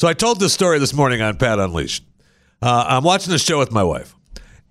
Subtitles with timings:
[0.00, 2.04] So I told this story this morning on Pat Unleashed.
[2.62, 4.14] Uh, I'm watching the show with my wife,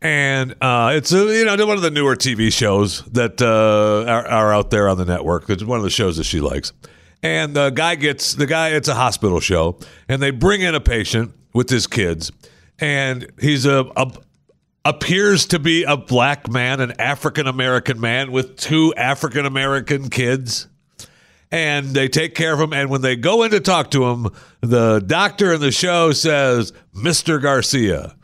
[0.01, 4.27] and uh, it's a, you know one of the newer TV shows that uh, are,
[4.27, 5.47] are out there on the network.
[5.47, 6.73] It's one of the shows that she likes.
[7.21, 8.69] And the guy gets the guy.
[8.69, 12.31] It's a hospital show, and they bring in a patient with his kids,
[12.79, 14.11] and he's a, a
[14.83, 20.67] appears to be a black man, an African American man with two African American kids.
[21.51, 22.73] And they take care of him.
[22.73, 24.27] And when they go in to talk to him,
[24.61, 27.41] the doctor in the show says, Mr.
[27.41, 28.15] Garcia.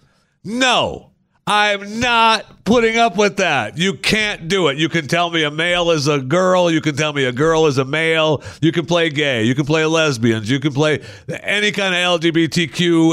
[0.43, 1.11] No,
[1.48, 3.77] I'm not putting up with that.
[3.77, 4.77] You can't do it.
[4.77, 6.71] You can tell me a male is a girl.
[6.71, 8.43] You can tell me a girl is a male.
[8.61, 9.43] You can play gay.
[9.43, 10.49] You can play lesbians.
[10.49, 13.12] You can play any kind of LGBTQ,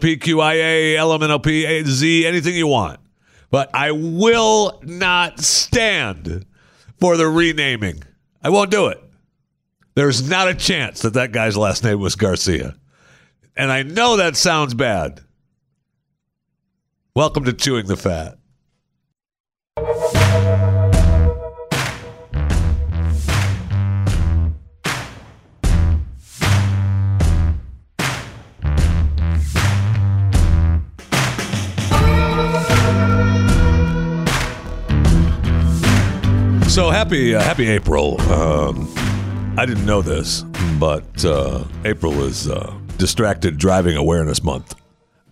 [0.00, 2.98] LMNOPQIA, LMNOPZ, anything you want.
[3.50, 6.46] But I will not stand
[6.98, 8.02] for the renaming.
[8.42, 9.02] I won't do it.
[9.96, 12.76] There's not a chance that that guy's last name was Garcia.
[13.56, 15.22] And I know that sounds bad.
[17.14, 18.36] Welcome to Chewing the Fat.
[36.68, 38.20] So happy, uh, happy April.
[38.30, 38.92] Um,
[39.58, 40.42] I didn't know this,
[40.78, 44.74] but uh, April is uh, Distracted Driving Awareness Month,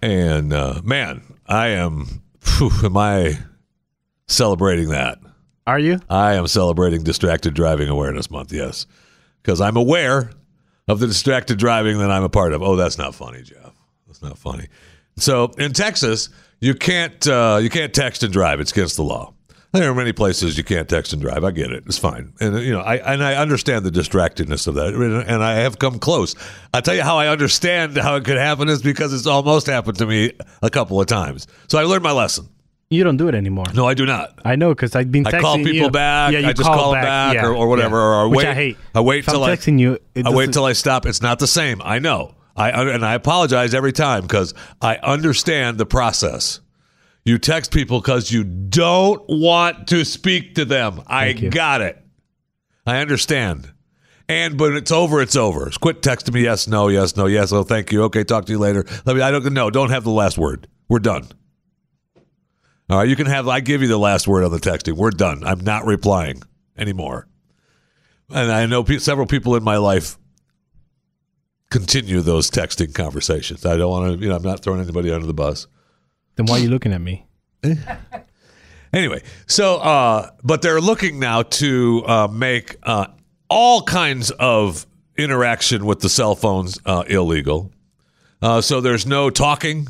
[0.00, 2.22] and uh, man, I am.
[2.56, 3.38] Whew, am I
[4.26, 5.18] celebrating that?
[5.66, 6.00] Are you?
[6.08, 8.50] I am celebrating Distracted Driving Awareness Month.
[8.50, 8.86] Yes,
[9.42, 10.30] because I'm aware
[10.88, 12.62] of the distracted driving that I'm a part of.
[12.62, 13.74] Oh, that's not funny, Jeff.
[14.06, 14.68] That's not funny.
[15.16, 16.30] So in Texas,
[16.60, 18.58] you can't uh, you can't text and drive.
[18.58, 19.33] It's against the law.
[19.74, 21.42] There are many places you can't text and drive.
[21.42, 21.82] I get it.
[21.86, 25.42] It's fine, and uh, you know, I and I understand the distractedness of that, and
[25.42, 26.36] I have come close.
[26.72, 29.98] I tell you how I understand how it could happen is because it's almost happened
[29.98, 30.30] to me
[30.62, 31.48] a couple of times.
[31.66, 32.48] So I learned my lesson.
[32.88, 33.64] You don't do it anymore.
[33.74, 34.38] No, I do not.
[34.44, 35.26] I know because I've been.
[35.26, 35.90] I texting call people you.
[35.90, 36.32] back.
[36.32, 37.96] Yeah, you I just call call them back, Yeah, or, or whatever.
[37.96, 38.02] yeah.
[38.02, 38.46] Or I Which wait.
[38.46, 38.76] I hate.
[38.94, 39.98] I wait If I'm till I texting you.
[40.14, 41.04] It I wait till I stop.
[41.04, 41.82] It's not the same.
[41.82, 42.36] I know.
[42.56, 46.60] I and I apologize every time because I understand the process.
[47.24, 51.02] You text people because you don't want to speak to them.
[51.06, 51.98] I got it.
[52.86, 53.72] I understand.
[54.28, 55.70] And when it's over, it's over.
[55.80, 56.42] Quit texting me.
[56.42, 57.52] Yes, no, yes, no, yes.
[57.52, 58.04] Oh, thank you.
[58.04, 58.84] Okay, talk to you later.
[59.04, 59.22] Let me.
[59.22, 59.52] I don't.
[59.52, 60.66] No, don't have the last word.
[60.88, 61.28] We're done.
[62.90, 63.48] All right, you can have.
[63.48, 64.94] I give you the last word on the texting.
[64.94, 65.44] We're done.
[65.44, 66.42] I'm not replying
[66.76, 67.26] anymore.
[68.30, 70.18] And I know pe- several people in my life
[71.70, 73.64] continue those texting conversations.
[73.66, 74.22] I don't want to.
[74.22, 75.66] You know, I'm not throwing anybody under the bus.
[76.36, 77.26] Then why are you looking at me?
[78.92, 83.06] Anyway, so uh, but they're looking now to uh, make uh,
[83.50, 84.86] all kinds of
[85.18, 87.72] interaction with the cell phones uh, illegal.
[88.40, 89.88] Uh, so there's no talking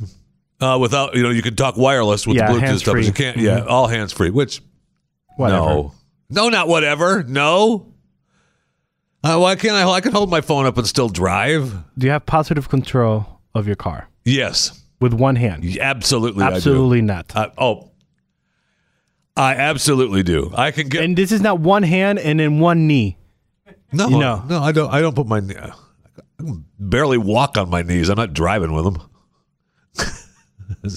[0.58, 2.94] uh, without you know you can talk wireless with Yeah, the Bluetooth stuff.
[2.94, 3.04] but.
[3.04, 3.36] You can't.
[3.36, 4.30] Yeah, all hands free.
[4.30, 4.62] Which
[5.36, 5.58] Whatever.
[5.66, 5.92] no,
[6.30, 7.22] no, not whatever.
[7.24, 7.92] No.
[9.22, 9.86] Uh, why can't I?
[9.86, 11.74] I can hold my phone up and still drive.
[11.98, 15.64] Do you have positive control of your car Yes, with one hand?
[15.78, 16.42] absolutely.
[16.42, 17.36] Absolutely not.
[17.36, 17.90] I, oh,
[19.36, 20.50] I absolutely do.
[20.56, 23.18] I can get And this is not one hand and then one knee.
[23.92, 24.90] No, no, no, I don't.
[24.92, 25.40] I don't put my.
[25.40, 25.72] knee- I
[26.38, 28.08] can barely walk on my knees.
[28.08, 29.02] I'm not driving with them.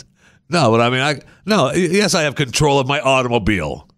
[0.50, 1.72] no, but I mean, I no.
[1.74, 3.90] Yes, I have control of my automobile.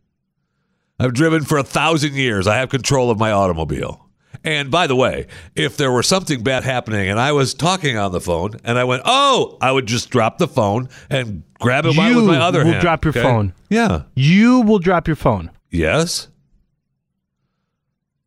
[1.00, 2.48] I've driven for a thousand years.
[2.48, 4.09] I have control of my automobile.
[4.44, 8.12] And by the way, if there were something bad happening and I was talking on
[8.14, 11.96] the phone and I went, "Oh," I would just drop the phone and grab it
[11.96, 12.82] by- with my other will hand.
[12.82, 13.22] drop your okay?
[13.22, 13.54] phone.
[13.70, 14.04] Yeah.
[14.16, 15.52] You will drop your phone.
[15.72, 16.30] Yes.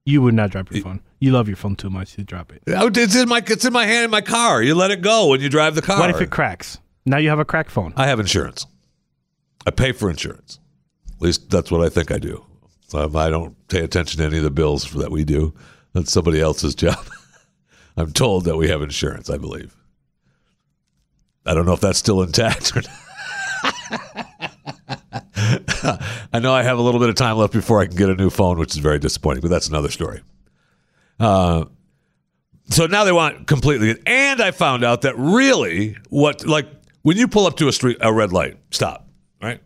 [0.04, 1.00] You would not drop your phone.
[1.20, 2.62] You love your phone too much to drop it.
[2.68, 3.42] Oh, It's in my.
[3.46, 4.62] It's in my hand in my car.
[4.62, 6.00] You let it go when you drive the car.
[6.00, 6.78] What if it cracks?
[7.06, 7.92] Now you have a crack phone.
[7.96, 8.66] I have insurance.
[9.66, 10.58] I pay for insurance.
[11.14, 12.44] At least that's what I think I do.
[12.94, 15.54] Um, I don't pay attention to any of the bills that we do.
[15.92, 17.04] That's somebody else's job.
[17.96, 19.74] I'm told that we have insurance, I believe.
[21.44, 22.90] I don't know if that's still intact or not.
[26.32, 28.14] I know I have a little bit of time left before I can get a
[28.14, 30.22] new phone, which is very disappointing, but that's another story.
[31.20, 31.64] Uh,
[32.70, 36.66] so now they want completely and i found out that really what like
[37.02, 39.06] when you pull up to a street a red light stop
[39.42, 39.60] right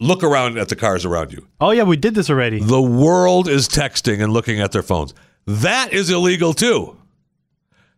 [0.00, 2.60] look around at the cars around you Oh yeah, we did this already.
[2.60, 5.12] the world is texting and looking at their phones
[5.46, 6.96] that is illegal too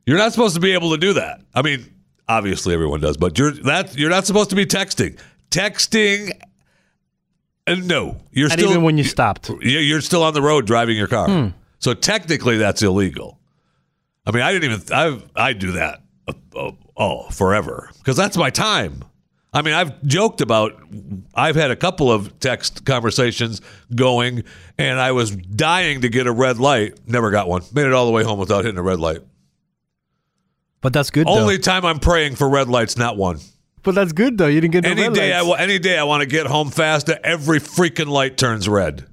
[0.07, 1.85] you're not supposed to be able to do that i mean
[2.29, 5.19] obviously everyone does but you're that you're not supposed to be texting
[5.51, 6.31] texting
[7.67, 9.49] and no you're Not still even when you stopped.
[9.49, 11.27] you- You're still on the road driving your car.
[11.29, 11.49] Hmm.
[11.81, 13.39] So technically, that's illegal.
[14.27, 14.93] I mean, I didn't even.
[14.93, 16.01] I I do that
[16.97, 19.05] oh forever because that's my time.
[19.53, 20.79] I mean, I've joked about.
[21.35, 23.63] I've had a couple of text conversations
[23.95, 24.45] going,
[24.77, 26.99] and I was dying to get a red light.
[27.07, 27.63] Never got one.
[27.73, 29.21] Made it all the way home without hitting a red light.
[30.81, 31.27] But that's good.
[31.27, 31.63] Only though.
[31.63, 33.39] time I'm praying for red lights, not one.
[33.83, 34.47] But that's good though.
[34.49, 35.49] You didn't get no Any red day, I, lights.
[35.49, 37.09] wa- any day, I want to get home fast.
[37.09, 39.07] Every freaking light turns red.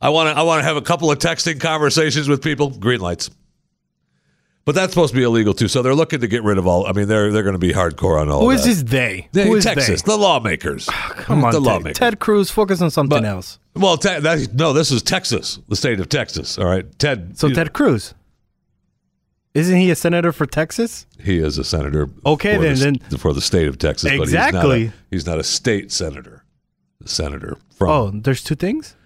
[0.00, 0.38] I want to.
[0.38, 2.70] I want to have a couple of texting conversations with people.
[2.70, 3.30] Green lights.
[4.66, 5.68] But that's supposed to be illegal too.
[5.68, 6.86] So they're looking to get rid of all.
[6.86, 8.40] I mean, they're they're going to be hardcore on all.
[8.40, 8.70] Who of is that.
[8.70, 9.28] this they?
[9.32, 10.12] They- Who is Texas, they?
[10.12, 10.88] the lawmakers.
[10.90, 11.62] Ah, come on, the Ted.
[11.66, 11.98] lawmakers.
[11.98, 12.50] Ted Cruz.
[12.50, 13.58] Focus on something But- else.
[13.76, 16.56] Well, Ted, that, no, this is Texas, the state of Texas.
[16.58, 17.36] All right, Ted.
[17.36, 18.14] So Ted Cruz,
[19.52, 21.06] isn't he a senator for Texas?
[21.22, 22.08] he is a senator.
[22.24, 24.10] Okay, for then- the, then- for the state of Texas.
[24.16, 24.80] But Exactly.
[24.80, 26.42] he's not, a, he's not a state senator.
[27.04, 27.90] Senator from.
[27.90, 28.96] Oh, there's two things.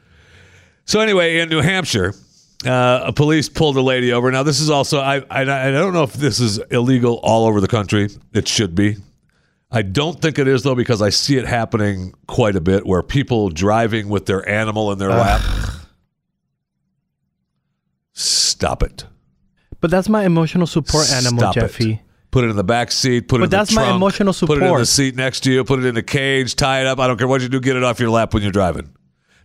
[0.85, 2.15] So anyway, in New Hampshire,
[2.67, 4.31] uh, a police pulled a lady over.
[4.31, 7.61] Now this is also I, I I don't know if this is illegal all over
[7.61, 8.09] the country.
[8.33, 8.97] It should be.
[9.71, 13.03] I don't think it is though because I see it happening quite a bit where
[13.03, 15.43] people driving with their animal in their lap.
[18.13, 19.05] Stop it.
[19.81, 21.61] But that's my emotional support animal, Stop it.
[21.61, 22.03] Jeffy.
[22.31, 23.29] Put it in the back seat.
[23.29, 24.89] Put it But in the that's my trunk, emotional Put it in the support.
[24.89, 25.65] seat next to you.
[25.65, 26.57] Put it in a cage.
[26.57, 26.99] Tie it up.
[26.99, 27.61] I don't care what you do.
[27.61, 28.91] Get it off your lap when you're driving.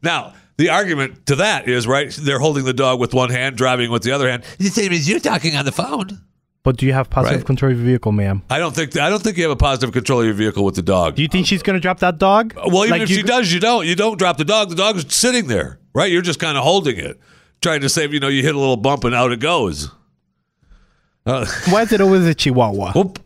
[0.01, 2.11] Now, the argument to that is right.
[2.11, 4.44] They're holding the dog with one hand, driving with the other hand.
[4.59, 6.21] The same as you talking on the phone.
[6.63, 7.45] But do you have positive Right.
[7.45, 8.41] control of your vehicle, ma'am?
[8.50, 8.95] I don't think.
[8.97, 11.15] I don't think you have a positive control of your vehicle with the dog.
[11.15, 12.53] Do you think she's gonna drop that dog?
[12.55, 13.85] well, even Like if you- she does, you don't.
[13.85, 14.69] You don't drop the dog.
[14.69, 16.09] The dog's sitting there, right?
[16.09, 17.19] You're just kind of holding it,
[17.61, 18.13] trying to save.
[18.13, 19.91] You know, you hit a little bump and out it goes.
[21.25, 22.94] Uh, Why is it always a Chihuahua?
[22.94, 23.19] whoop,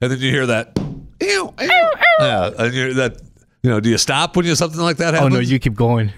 [0.00, 0.78] and then you hear that.
[1.20, 1.70] Ew, ew,
[2.20, 3.20] Yeah, and you're that.
[3.62, 5.34] You know, do you stop when you something like that Oh happens?
[5.34, 6.12] no, you keep going.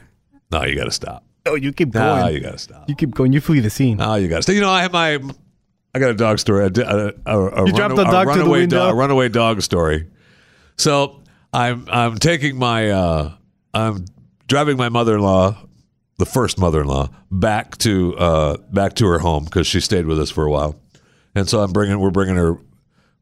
[0.55, 1.25] No, you got to stop.
[1.47, 2.21] Oh, you keep going.
[2.21, 2.89] No, you got to stop.
[2.89, 3.33] you keep going.
[3.33, 3.99] You flee the scene.
[3.99, 4.55] No, you got to stop.
[4.55, 5.19] You know, I have my.
[5.95, 6.65] I got a dog story.
[6.65, 8.79] A, a, a, a You dropped the a dog to the runaway window?
[8.79, 10.09] Dog, runaway dog story.
[10.77, 11.23] So
[11.53, 13.33] I'm I'm taking my uh,
[13.73, 14.05] I'm
[14.49, 15.57] driving my mother-in-law,
[16.19, 20.31] the first mother-in-law, back to uh, back to her home because she stayed with us
[20.31, 20.81] for a while,
[21.35, 22.59] and so I'm bringing we're bringing her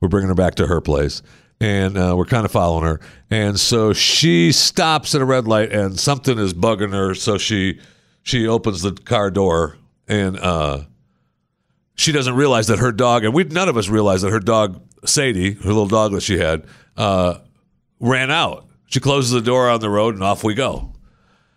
[0.01, 1.23] we're bringing her back to her place,
[1.63, 3.01] and uh, we're kind of following her,
[3.31, 7.79] and so she stops at a red light, and something is bugging her, so she
[8.23, 9.79] she opens the car door
[10.09, 10.39] and.
[10.39, 10.85] uh
[11.95, 14.81] she doesn't realize that her dog, and we none of us realized that her dog
[15.05, 16.65] Sadie, her little dog that she had,
[16.97, 17.39] uh,
[18.01, 18.67] ran out.
[18.87, 20.95] She closes the door on the road, and off we go.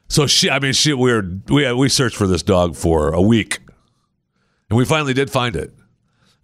[0.10, 3.22] So she, I mean, she, we were, we we searched for this dog for a
[3.22, 3.60] week,
[4.70, 5.74] and we finally did find it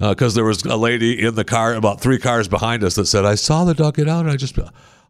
[0.10, 3.24] because there was a lady in the car, about three cars behind us, that said,
[3.26, 4.58] "I saw the dog get out, and I just,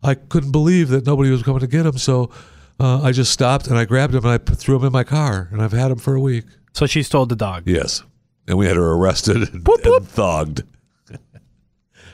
[0.04, 2.30] I couldn't believe that nobody was coming to get him, so."
[2.80, 5.50] Uh, I just stopped and I grabbed him and I threw him in my car
[5.52, 6.46] and I've had him for a week.
[6.74, 7.68] So she stole the dog.
[7.68, 8.02] Yes.
[8.48, 9.64] And we had her arrested and, and
[10.08, 10.64] thogged.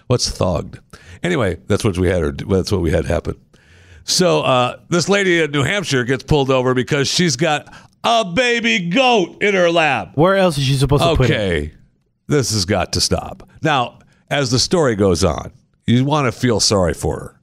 [0.08, 0.80] What's thogged?
[1.24, 2.32] Anyway, that's what we had her.
[2.32, 3.40] That's what we had happen.
[4.04, 8.90] So uh, this lady in New Hampshire gets pulled over because she's got a baby
[8.90, 10.12] goat in her lap.
[10.16, 11.34] Where else is she supposed to put it?
[11.34, 11.74] Okay,
[12.28, 13.50] this has got to stop.
[13.62, 15.52] Now, as the story goes on,
[15.86, 17.42] you want to feel sorry for her,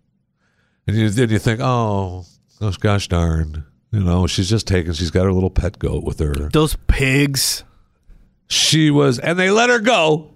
[0.86, 2.26] and you, then you think, oh,
[2.60, 4.92] gosh, gosh darn, you know, she's just taken.
[4.92, 6.50] She's got her little pet goat with her.
[6.52, 7.64] Those pigs.
[8.46, 10.34] She was, and they let her go.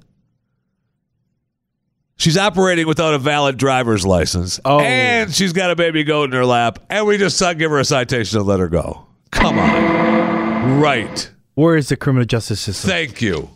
[2.16, 4.58] She's operating without a valid driver's license.
[4.64, 4.80] Oh.
[4.80, 6.80] And she's got a baby goat in her lap.
[6.90, 9.06] And we just give her a citation and let her go.
[9.30, 10.80] Come on.
[10.80, 11.30] Right.
[11.54, 12.90] Where is the criminal justice system?
[12.90, 13.50] Thank you.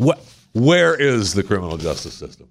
[0.00, 0.18] What,
[0.54, 2.48] where is the criminal justice system?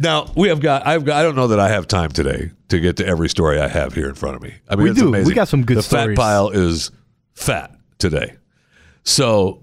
[0.00, 0.86] Now we have got.
[0.86, 1.16] I've got.
[1.18, 3.94] I don't know that I have time today to get to every story I have
[3.94, 4.54] here in front of me.
[4.68, 5.10] I mean, We do.
[5.10, 6.16] We got some good The stories.
[6.16, 6.90] fat pile is
[7.34, 8.36] fat today.
[9.04, 9.62] So,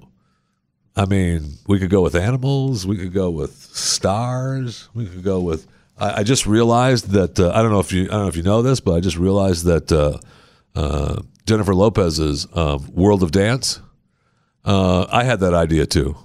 [0.96, 2.86] I mean, we could go with animals.
[2.88, 4.90] We could go with stars.
[4.94, 5.68] We could go with.
[5.98, 8.04] I, I just realized that uh, I don't know if you.
[8.06, 10.18] I don't know if you know this, but I just realized that uh,
[10.76, 13.80] uh, Jennifer Lopez's um, World of Dance.
[14.66, 16.18] Uh, I had that idea too.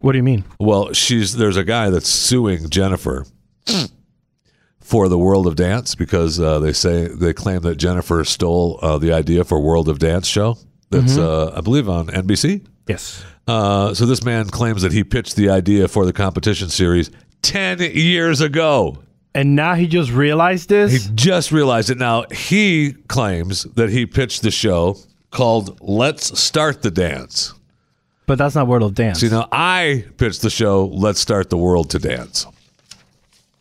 [0.00, 0.44] What do you mean?
[0.58, 3.26] Well, she's there's a guy that's suing Jennifer
[4.80, 8.98] for the World of Dance because uh, they say they claim that Jennifer stole uh,
[8.98, 10.56] the idea for World of Dance show.
[10.90, 12.66] That's uh, I believe on NBC.
[12.88, 13.24] Yes.
[13.46, 17.10] Uh, so this man claims that he pitched the idea for the competition series
[17.42, 19.02] ten years ago.
[19.32, 20.90] And now he just realized this?
[20.90, 22.24] He just realized it now.
[22.32, 24.96] He claims that he pitched the show
[25.30, 27.54] called "Let's Start the Dance."
[28.30, 29.18] But that's not World of Dance.
[29.18, 32.46] See, now I pitched the show "Let's Start the World to Dance."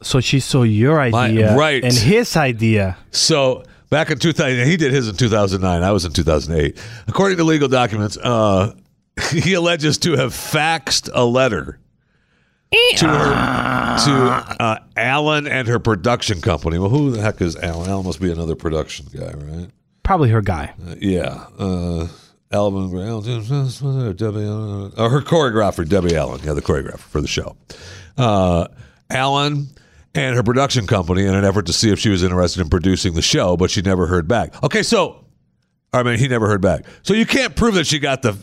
[0.04, 1.84] so she saw your idea, right.
[1.84, 2.96] And his idea.
[3.10, 5.82] So back in 2000, he did his in 2009.
[5.82, 6.78] I was in 2008.
[7.08, 8.76] According to legal documents, uh,
[9.32, 11.80] he alleges to have faxed a letter
[12.98, 16.78] to her to uh, Alan and her production company.
[16.78, 17.90] Well, who the heck is Alan?
[17.90, 19.70] Alan must be another production guy, right?
[20.04, 20.76] Probably her guy.
[20.88, 21.48] Uh, yeah.
[21.58, 22.08] Uh,
[22.52, 26.42] Alvin, Debbie, uh, her choreographer, Debbie Allen.
[26.44, 27.56] Yeah, the choreographer for the show.
[28.18, 28.68] Uh,
[29.12, 29.68] Alan
[30.16, 33.14] and her production company in an effort to see if she was interested in producing
[33.14, 34.64] the show, but she never heard back.
[34.64, 35.26] Okay, so
[35.94, 36.86] I mean, he never heard back.
[37.04, 38.36] So you can't prove that she got the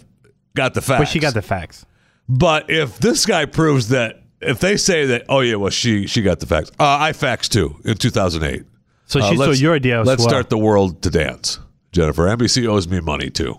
[0.54, 1.00] got the facts.
[1.00, 1.84] But she got the facts.
[2.28, 6.22] But if this guy proves that, if they say that, oh yeah, well she she
[6.22, 6.70] got the facts.
[6.78, 8.64] Uh, I faxed too in 2008.
[9.06, 10.28] So Uh, she stole let's- your idea as Let's well.
[10.28, 11.58] start the world to dance,
[11.90, 12.22] Jennifer.
[12.28, 13.58] NBC owes me money too.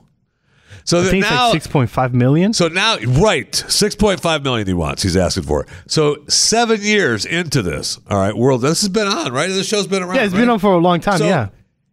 [0.87, 2.53] So that think it's now, like 6.5 million.
[2.53, 5.03] so now, right, six point five million he wants.
[5.03, 5.67] He's asking for.
[5.85, 8.61] So seven years into this, all right, world.
[8.61, 9.49] This has been on, right?
[9.49, 10.15] This show's been around.
[10.15, 10.39] yeah, it's right?
[10.39, 11.17] been on for a long time.
[11.17, 11.49] So yeah.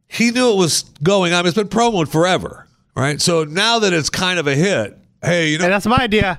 [0.07, 1.45] he knew it was going on.
[1.45, 3.21] It's been promoted forever, right?
[3.21, 6.39] So now that it's kind of a hit, hey, you know, Hey, that's my idea.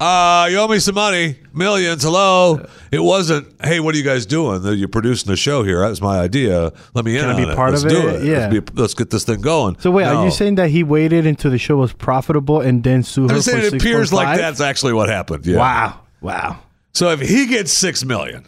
[0.00, 2.02] Uh, you owe me some money, millions.
[2.02, 2.64] Hello.
[2.92, 3.48] It wasn't.
[3.64, 4.62] Hey, what are you guys doing?
[4.78, 5.80] You're producing the show here.
[5.80, 6.72] That was my idea.
[6.94, 7.56] Let me in Can I on be it.
[7.56, 8.22] part Let's of do it?
[8.22, 8.24] it.
[8.24, 8.48] Yeah.
[8.48, 9.78] Let's, be, let's get this thing going.
[9.80, 13.02] So wait, are you saying that he waited until the show was profitable and then
[13.02, 15.44] sued her I'm saying it appears like that's actually what happened.
[15.46, 15.58] Yeah.
[15.58, 16.00] Wow.
[16.20, 16.60] Wow.
[16.92, 18.46] So if he gets six million,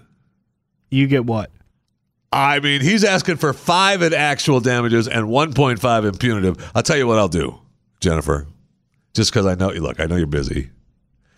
[0.90, 1.50] You get what?
[2.32, 6.70] I mean, he's asking for five in actual damages and 1.5 in punitive.
[6.76, 7.58] I'll tell you what I'll do,
[8.00, 8.46] Jennifer.
[9.14, 10.70] Just because I know, you look, I know you're busy.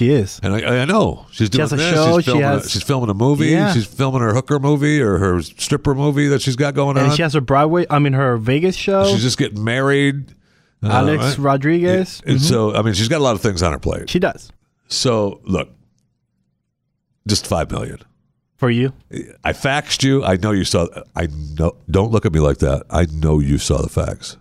[0.03, 0.41] She is.
[0.43, 1.95] And I, I know she's doing has a this.
[1.95, 3.49] show, she's, she filming a, has- she's filming a movie.
[3.49, 3.73] Yeah.
[3.73, 7.17] She's filming her hooker movie or her stripper movie that she's got going And on.
[7.17, 9.05] she has her Broadway, I mean, her Vegas show.
[9.07, 10.35] she's just getting married.
[10.83, 11.39] uh, Alex?
[11.39, 12.21] Rodriguez.
[12.27, 12.43] And Mhm.
[12.43, 14.11] so, I mean, she's got a lot of things on her plate.
[14.11, 14.51] She does.
[14.89, 15.71] So, look,
[17.27, 17.99] just five million.
[18.57, 18.93] For you.
[19.45, 20.25] I faxed you.
[20.25, 20.87] I know you saw.
[21.17, 21.29] I
[21.59, 21.77] know.
[21.91, 22.85] Don't look at me like that.
[22.91, 24.37] I know you saw the facts.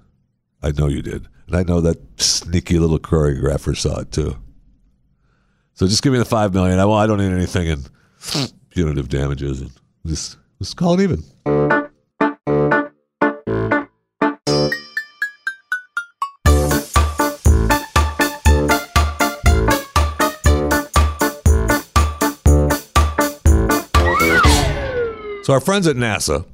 [0.61, 4.37] I know you did, and I know that sneaky little choreographer saw it too.
[5.81, 6.77] So just give me the five million.
[6.77, 7.83] I, well, I don't need anything in
[8.69, 9.71] punitive damages, and
[10.05, 10.37] just
[10.77, 11.23] call it even.
[25.43, 26.45] So our friends at NASA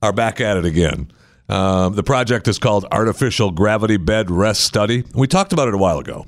[0.00, 1.10] are back at it again.
[1.48, 5.02] Um, the project is called Artificial Gravity Bed Rest Study.
[5.12, 6.24] We talked about it a while ago,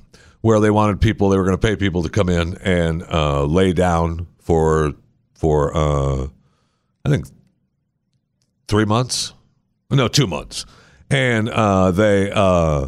[0.47, 3.43] where they wanted people, they were going to pay people to come in and uh,
[3.45, 4.93] lay down for
[5.35, 6.27] for uh,
[7.05, 7.27] I think
[8.69, 9.33] three months,
[9.91, 10.65] no, two months,
[11.11, 12.83] and uh, they uh,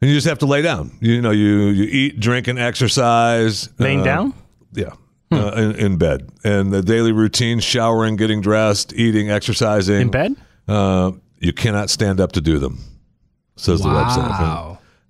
[0.00, 0.90] and you just have to lay down.
[1.00, 3.68] You know, you you eat, drink, and exercise.
[3.78, 4.34] Laying Uh, down?
[4.72, 4.90] yeah.
[5.32, 6.30] Uh, in, in bed.
[6.44, 10.00] And the daily routine showering, getting dressed, eating, exercising.
[10.02, 10.36] In bed?
[10.68, 12.78] Uh, you cannot stand up to do them,
[13.56, 14.30] says the website.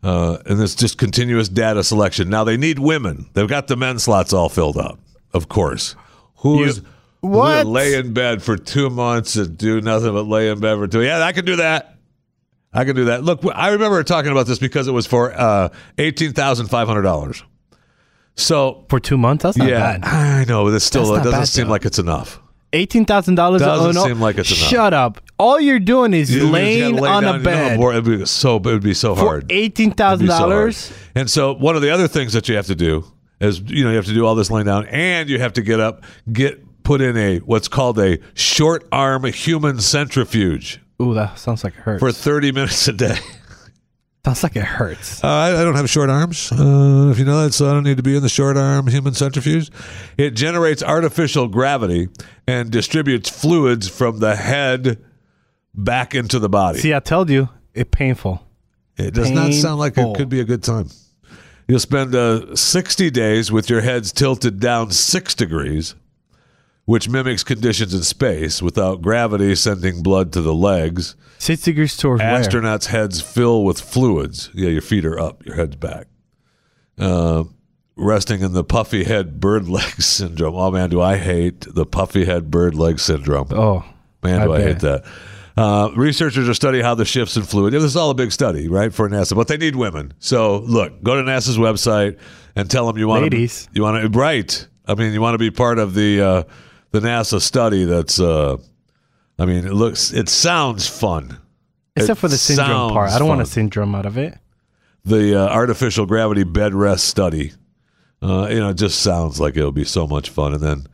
[0.03, 0.11] Wow.
[0.35, 2.29] Uh, and it's just continuous data selection.
[2.29, 3.27] Now they need women.
[3.33, 4.99] They've got the men slots all filled up,
[5.33, 5.97] of course.
[6.37, 6.79] Who's
[7.23, 7.67] who would What?
[7.67, 11.03] lay in bed for two months and do nothing but lay in bed for two?
[11.03, 11.95] Yeah, I can do that.
[12.73, 13.25] I can do that.
[13.25, 17.03] Look, I remember talking about this because it was for uh, eighteen thousand five hundred
[17.03, 17.43] dollars.
[18.35, 19.45] So For two months?
[19.45, 20.05] That's not yeah, bad.
[20.05, 21.71] I know, but it still it doesn't bad, seem though.
[21.71, 22.39] like it's enough.
[22.77, 23.63] Eighteen thousand dollars.
[23.63, 24.71] Doesn't seem like it's enough.
[24.71, 25.21] Shut up!
[25.39, 27.81] All you're doing is You just laying gotta lay on down, a you know, bed
[27.97, 29.47] it'd be so it would be so for hard.
[29.51, 30.51] eighteen thousand It'd be so hard.
[30.51, 30.93] dollars.
[31.15, 33.05] And so one of the other things that you have to do
[33.41, 35.63] is you know you have to do all this laying down, and you have to
[35.63, 41.39] get up, get put in a what's called a short arm human centrifuge Ooh, that
[41.39, 42.01] sounds like it hurts.
[42.01, 43.17] for thirty minutes a day.
[44.27, 45.23] sounds like it hurts.
[45.23, 46.51] Uh, I, I don't have short arms.
[46.51, 48.89] Uh, if you know that, so I don't need to be in the short arm
[48.89, 49.71] human centrifuge.
[50.19, 52.09] It generates artificial gravity
[52.49, 54.99] and distributes fluids from the head
[55.75, 56.81] back into the body.
[56.81, 58.43] See, I told you, it painful.
[58.97, 60.89] It does not sound like it could be a good time.
[61.69, 65.95] You'll spend uh, 60 days with your heads tilted down six degrees,
[66.87, 71.15] which mimics conditions in space without gravity sending blood to the legs.
[71.39, 72.41] Six degrees towards where?
[72.41, 74.51] Astronauts' heads fill with fluids.
[74.55, 76.07] Yeah, your feet are up, your head's back.
[76.99, 77.45] Uh,
[77.97, 80.55] resting in the puffy head bird leg syndrome.
[80.55, 83.49] Oh man, do I hate the puffy head bird leg syndrome.
[83.51, 83.85] Oh,
[84.23, 85.05] Man, do I, I hate that.
[85.57, 87.73] Uh, researchers are studying how the shifts in fluid.
[87.73, 90.13] This is all a big study, right, for NASA, but they need women.
[90.19, 92.19] So look, go to NASA's website
[92.55, 93.67] and tell them you want Ladies.
[93.67, 94.69] To, you want to right.
[94.87, 96.43] I mean, you want to be part of the uh,
[97.01, 97.85] the NASA study.
[97.85, 98.19] That's.
[98.21, 98.57] Uh,
[99.39, 100.13] I mean, it looks.
[100.13, 101.39] It sounds fun.
[101.95, 103.11] except It for the syndrome part.
[103.11, 104.39] I don't want a syndrome out of it.
[105.05, 107.53] The uh, artificial gravity bed rest study.
[108.23, 110.87] Uh, you know, it just sounds like it'll be so much fun, and then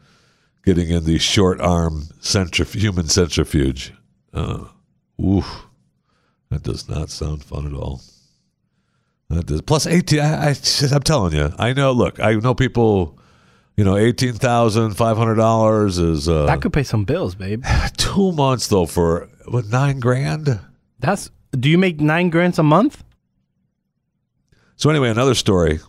[0.65, 3.93] getting in the short arm centrif- human centrifuge.
[4.35, 4.65] Uh,
[5.25, 5.67] oof,
[6.51, 8.03] that does not sound fun at all.
[9.31, 9.63] That does.
[9.63, 10.19] Plus eighteen.
[10.21, 10.55] I, I,
[10.93, 11.93] I'm telling you, I know.
[11.93, 13.19] Look, I know people.
[13.77, 17.65] You know, eighteen thousand five hundred dollars is uh, That could pay some bills, babe.
[17.97, 20.61] two months though for what nine grand.
[20.99, 21.31] That's.
[21.53, 23.05] Do you make nine grants a month?
[24.77, 25.81] So anyway, another story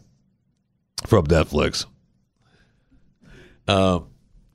[1.07, 1.85] from Netflix.
[3.67, 3.99] Uh,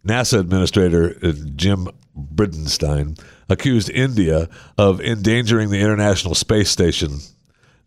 [0.06, 3.18] NASA Administrator uh, Jim Bridenstine
[3.48, 7.18] accused India of endangering the International Space Station.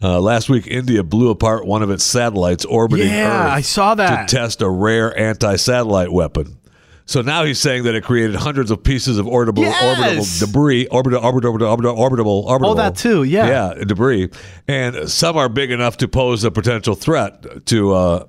[0.04, 3.94] Uh, last week, India blew apart one of its satellites orbiting Yeah, Earth I saw
[3.96, 4.28] that.
[4.30, 6.58] to test a rare anti-satellite weapon.
[7.06, 9.84] So now he's saying that it created hundreds of pieces of orbital, Yes!
[9.84, 12.66] orbitable debris, orbital, orbital, orbital, orbitable, orbitable.
[12.72, 13.48] Oh, that too, yeah.
[13.76, 14.30] yeah, debris,
[14.68, 18.26] and some are big enough to pose a potential threat to uh,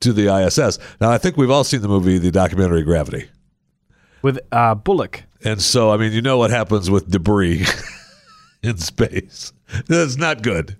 [0.00, 0.78] to the ISS.
[1.00, 3.28] Now, I think we've all seen the movie, the documentary Gravity,
[4.22, 5.24] With uh, Bullock.
[5.44, 7.64] and so I mean, you know what happens with debris
[8.62, 9.52] in space.
[9.88, 10.76] It's not good.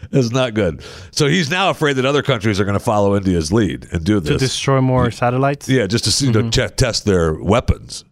[0.12, 0.82] It's not good.
[1.10, 4.20] So he's now afraid that other countries are going to follow India's lead and do
[4.20, 5.68] this To destroy more satellites?
[5.68, 6.50] Yeah, just to see Mm-hmm.
[6.50, 8.04] to test their weapons.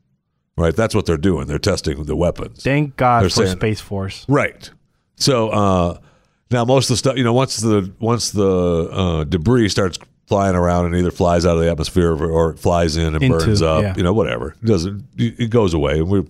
[0.58, 1.46] Right, that's what they're doing.
[1.48, 2.62] They're testing the weapons.
[2.62, 4.24] Thank God They're for saying- Space Force.
[4.28, 4.70] Right.
[5.16, 5.98] So uh,
[6.50, 10.56] now most of the stuff, you know, once the once the uh, debris starts flying
[10.56, 13.38] around and either flies out of the atmosphere or, or it flies in and Into,
[13.38, 13.94] burns up, yeah.
[13.96, 16.00] you know, whatever, it doesn't it goes away.
[16.02, 16.24] We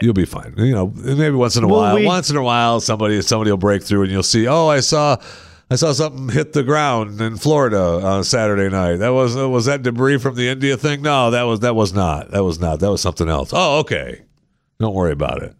[0.00, 0.54] you'll be fine.
[0.56, 3.50] You know, maybe once in a Well, while, we- once in a while, somebody somebody
[3.50, 5.16] will break through and you'll see, oh, I saw.
[5.72, 8.96] I saw something hit the ground in Florida on Saturday night.
[8.96, 11.00] That was was that debris from the India thing?
[11.00, 12.32] No, that was that was not.
[12.32, 12.80] That was not.
[12.80, 13.50] That was something else.
[13.52, 14.22] Oh, okay.
[14.80, 15.54] Don't worry about it.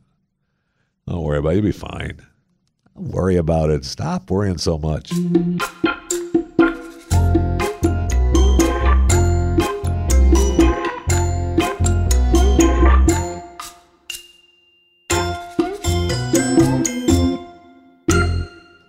[1.07, 1.55] Don't worry about it.
[1.57, 2.19] You'll be fine.
[2.97, 3.85] Don't worry about it.
[3.85, 5.13] Stop worrying so much.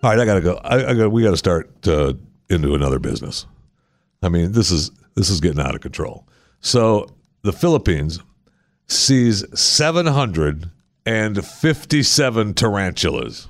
[0.04, 0.60] All right, I gotta go.
[0.64, 1.12] I, I got.
[1.12, 2.14] We got to start uh,
[2.50, 3.46] into another business.
[4.24, 6.28] I mean, this is this is getting out of control.
[6.60, 7.08] So
[7.44, 8.20] the Philippines
[8.88, 10.72] sees seven hundred
[11.06, 13.48] and fifty-seven tarantulas.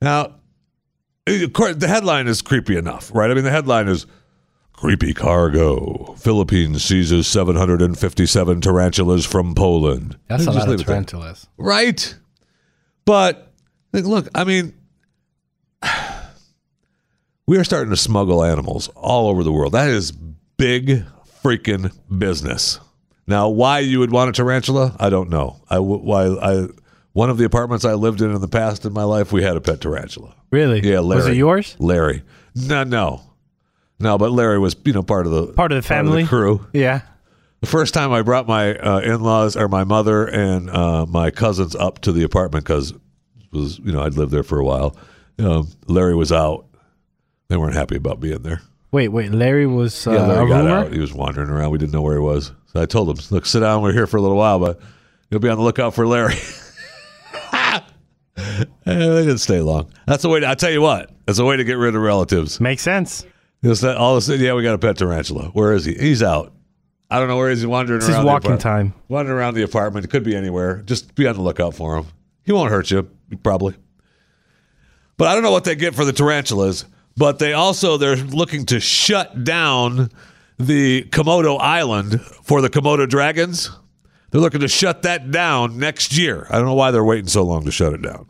[0.00, 0.34] Now,
[1.26, 3.30] of course, the headline is creepy enough, right?
[3.30, 4.06] I mean, the headline is
[4.72, 10.84] "Creepy Cargo: Philippines seizes seven hundred and fifty-seven tarantulas from Poland." That's a lot of
[10.84, 11.48] tarantulas.
[11.56, 12.14] right?
[13.04, 13.52] But
[13.92, 14.74] look, I mean,
[17.48, 19.72] we are starting to smuggle animals all over the world.
[19.72, 21.04] That is big
[21.42, 22.78] freaking business.
[23.26, 25.56] Now, why you would want a tarantula, I don't know.
[25.68, 26.68] I why I
[27.12, 29.56] one of the apartments I lived in in the past in my life, we had
[29.56, 30.34] a pet tarantula.
[30.50, 30.80] Really?
[30.80, 31.22] Yeah, Larry.
[31.22, 31.74] Was it yours?
[31.78, 32.22] Larry.
[32.54, 33.22] No, no,
[33.98, 34.18] no.
[34.18, 36.26] But Larry was, you know, part of the Part of the family?
[36.26, 36.66] crew.
[36.72, 37.00] Yeah.
[37.60, 41.74] The first time I brought my uh, in-laws or my mother and uh, my cousins
[41.74, 42.92] up to the apartment because
[43.52, 44.96] was you know I'd lived there for a while.
[45.38, 46.66] Um, Larry was out.
[47.48, 48.60] They weren't happy about being there.
[48.92, 49.32] Wait, wait.
[49.32, 50.70] Larry was uh, Yeah, Larry a got rumor?
[50.78, 50.92] out.
[50.92, 51.70] He was wandering around.
[51.70, 52.52] We didn't know where he was.
[52.66, 53.82] So I told him, "Look, sit down.
[53.82, 54.80] We're here for a little while, but
[55.30, 56.34] you'll be on the lookout for Larry."
[58.40, 59.90] Eh, they didn't stay long.
[60.06, 60.38] That's the way.
[60.40, 62.60] To, I tell you what, that's a way to get rid of relatives.
[62.60, 63.26] Makes sense.
[63.64, 65.48] Just that all of a sudden, yeah, we got a pet tarantula.
[65.48, 65.94] Where is he?
[65.94, 66.52] He's out.
[67.10, 68.20] I don't know where he's wandering It's around.
[68.24, 68.94] the walking time.
[69.08, 70.04] Wandering around the apartment.
[70.04, 70.82] It could be anywhere.
[70.86, 72.06] Just be on the lookout for him.
[72.44, 73.10] He won't hurt you,
[73.42, 73.74] probably.
[75.16, 76.84] But I don't know what they get for the tarantulas.
[77.18, 80.10] But they also they're looking to shut down
[80.58, 83.70] the Komodo Island for the Komodo dragons.
[84.30, 86.46] They're looking to shut that down next year.
[86.50, 88.28] I don't know why they're waiting so long to shut it down.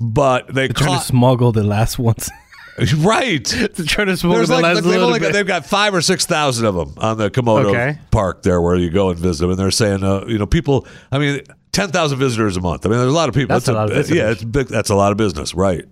[0.00, 2.30] But they Trying caught to smuggle the last ones.
[2.98, 3.44] right.
[3.74, 6.00] They're trying to smuggle There's the like last they've, only got, they've got five or
[6.00, 7.98] six thousand of them on the Komodo Okay.
[8.12, 10.86] Park there, where you go and visit them, and they're saying, uh, you know, people.
[11.10, 12.86] I mean, ten thousand visitors a month.
[12.86, 13.54] I mean, there's a lot of people.
[13.54, 14.16] That's a lot of business.
[14.16, 14.68] Yeah, it's big.
[14.68, 15.84] That's a lot of business, right?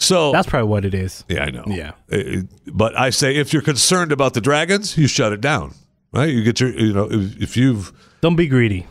[0.00, 1.24] So That's probably what it is.
[1.28, 1.64] yeah, I know.
[1.66, 1.92] Yeah.
[2.10, 5.74] Uh, but I say, if you're concerned about the dragons, you shut it down,
[6.12, 6.30] right?
[6.30, 8.86] You get your, you know, if, if you've Don't be greedy.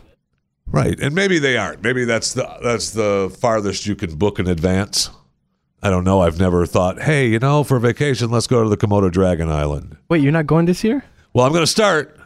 [0.72, 1.82] Right, and maybe they aren't.
[1.84, 5.10] Maybe that's the that's the farthest you can book in advance.
[5.82, 6.22] I don't know.
[6.22, 9.98] I've never thought, hey, you know, for vacation, let's go to the Komodo Dragon Island.
[10.10, 11.04] Wait, you're not going this year?
[11.34, 12.20] Well, I'm going to start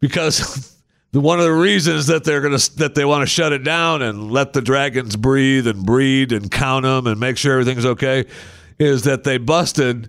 [0.00, 0.76] because
[1.20, 4.00] one of the reasons that they're going to that they want to shut it down
[4.00, 8.24] and let the dragons breathe and breed and count them and make sure everything's okay
[8.78, 10.08] is that they busted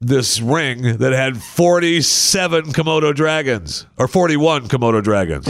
[0.00, 5.46] this ring that had 47 Komodo dragons or 41 Komodo dragons.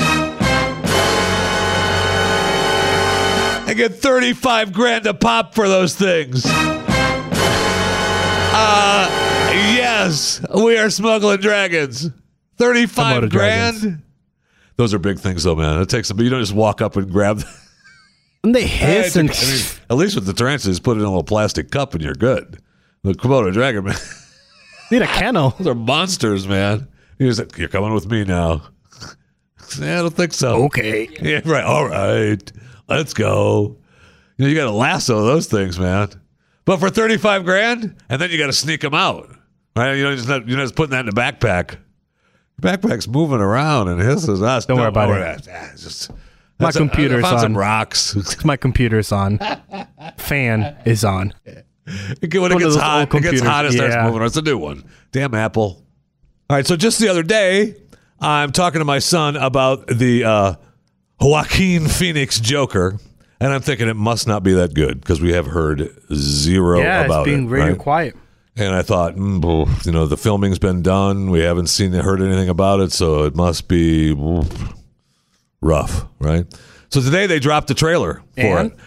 [3.65, 6.45] I get 35 grand a pop for those things.
[8.55, 9.09] Uh,
[9.75, 12.11] yes, we are smuggling dragons.
[12.59, 13.81] 35 Komodo grand.
[13.81, 14.03] dragons.
[14.83, 15.81] Those are big things, though, man.
[15.81, 17.49] It takes them, but you don't just walk up and grab them.
[18.45, 21.09] And they hiss and I mean, at least with the tarantulas, put it in a
[21.09, 22.59] little plastic cup and you're good.
[23.05, 23.95] The Komodo dragon, man.
[24.91, 25.51] Need a kennel.
[25.51, 26.89] Those are monsters, man.
[27.19, 28.63] He was like, "You're coming with me now."
[29.79, 30.65] yeah, I don't think so.
[30.65, 31.09] Okay.
[31.23, 31.63] Yeah, right.
[31.63, 32.53] All right,
[32.89, 33.77] let's go.
[34.37, 36.09] You know, you got to lasso those things, man.
[36.65, 39.31] But for thirty-five grand, and then you got to sneak them out,
[39.77, 39.93] right?
[39.93, 41.77] You know, just not, you're not just putting that in the backpack.
[42.63, 44.65] Backpack's moving around, and his is us.
[44.67, 45.45] Don't worry about it.
[45.45, 45.49] that.
[45.53, 46.11] Ah, just,
[46.59, 47.59] My a- computer's found some on.
[47.59, 48.45] rocks.
[48.45, 49.39] My computer's on.
[50.17, 51.35] Fan is on.
[51.45, 51.53] when
[52.23, 54.05] it gets hot, it gets hot, it starts Yeah.
[54.05, 54.21] moving.
[54.21, 54.27] around.
[54.29, 54.85] It's a new one.
[55.11, 55.85] Damn Apple.
[56.49, 57.75] All right, so just the other day,
[58.21, 60.55] I'm talking to my son about the uh,
[61.21, 62.99] Joaquin Phoenix Joker,
[63.41, 67.05] and I'm thinking it must not be that good because we have heard zero Yeah,
[67.07, 67.51] about it's being it.
[67.51, 67.79] radio right?
[67.79, 68.17] quiet.
[68.57, 71.31] And I thought, mm, you know, the filming's been done.
[71.31, 74.15] We haven't seen heard anything about it, so it must be
[75.61, 76.47] rough, right?
[76.91, 78.73] So today they dropped the trailer for And?
[78.73, 78.79] it.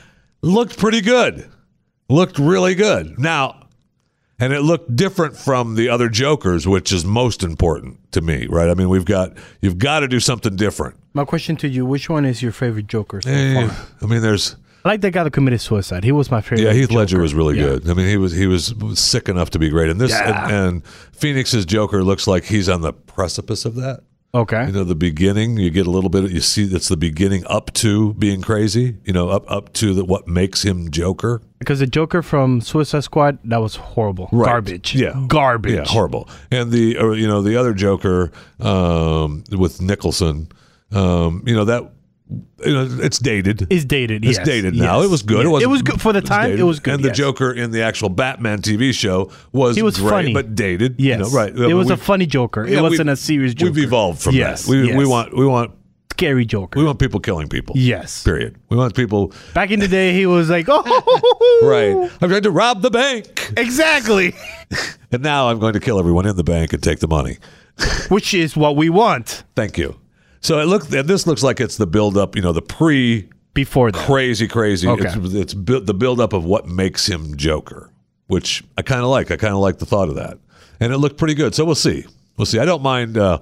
[0.42, 1.50] Looked pretty good.
[2.10, 3.18] Looked really good.
[3.18, 3.68] Now,
[4.38, 8.70] and it looked different from the other Jokers, which is most important to me, right?
[8.70, 10.98] I mean, we've got you've got to do something different.
[11.14, 13.88] My question to you: Which one is your favorite Joker so Eh, far?
[14.04, 16.04] I mean, there's I like that guy that committed suicide.
[16.04, 16.62] He was my favorite.
[16.62, 17.00] Yeah, Heath Joker.
[17.00, 17.64] Ledger was really Yeah.
[17.66, 17.90] good.
[17.90, 20.46] I mean, he was he was sick enough to be great, and this Yeah.
[20.46, 24.02] and, and Phoenix's Joker looks like he's on the precipice of that.
[24.36, 24.66] Okay.
[24.66, 25.58] You know, the beginning.
[25.58, 26.30] You get a little bit.
[26.30, 28.98] You see, that's the beginning up to being crazy.
[29.06, 31.42] You know, up up to the, what makes him Joker.
[31.58, 34.28] Because the Joker from Suicide Squad, that was horrible.
[34.34, 34.46] Right.
[34.46, 34.94] Garbage.
[34.94, 35.14] Yeah.
[35.28, 35.74] Garbage.
[35.74, 36.30] Yeah, horrible.
[36.52, 40.50] And the or, you know the other Joker um, with Nicholson.
[40.92, 41.92] Um, you know that.
[42.60, 43.68] It's dated.
[43.70, 44.26] It's dated.
[44.26, 44.98] It's yes, dated now.
[44.98, 45.38] yes, It was good.
[45.38, 45.46] yes.
[45.46, 46.46] It, wasn't, It was good for the time.
[46.46, 46.60] dated.
[46.60, 46.94] It was good.
[46.96, 47.18] And the yes.
[47.18, 50.34] Joker in the actual Batman TV show was He was great, funny.
[50.34, 50.96] but dated.
[50.98, 51.20] Yes.
[51.20, 51.50] you know, right.
[51.56, 52.68] It was a We've- funny Joker.
[52.68, 53.72] yeah, it wasn't a serious Joker.
[53.74, 54.72] We've evolved from yes, that.
[54.72, 54.98] We, yes.
[54.98, 55.72] we want we want
[56.14, 56.80] scary Joker.
[56.80, 57.76] we want people killing people.
[57.78, 58.24] yes.
[58.24, 58.56] Period.
[58.70, 59.32] We want people.
[59.54, 62.12] Back in the day, he was like, oh, Right.
[62.22, 64.34] I'm trying to rob the bank, Exactly.
[65.12, 67.38] and now I'm going to kill everyone in the bank and take the money.
[68.10, 70.00] Which is what we want Thank you.
[70.46, 72.36] So it look this looks like it's the build up.
[72.36, 74.06] You know, the pre before that.
[74.06, 74.88] crazy, crazy.
[74.88, 75.06] Okay.
[75.08, 77.90] It's, it's bu- the build up of what makes him Joker,
[78.28, 79.32] which I kind of like.
[79.32, 80.38] I kind of like the thought of that,
[80.80, 81.56] and it looked pretty good.
[81.56, 82.06] So we'll see.
[82.38, 82.60] We'll see.
[82.60, 83.40] I don't mind uh,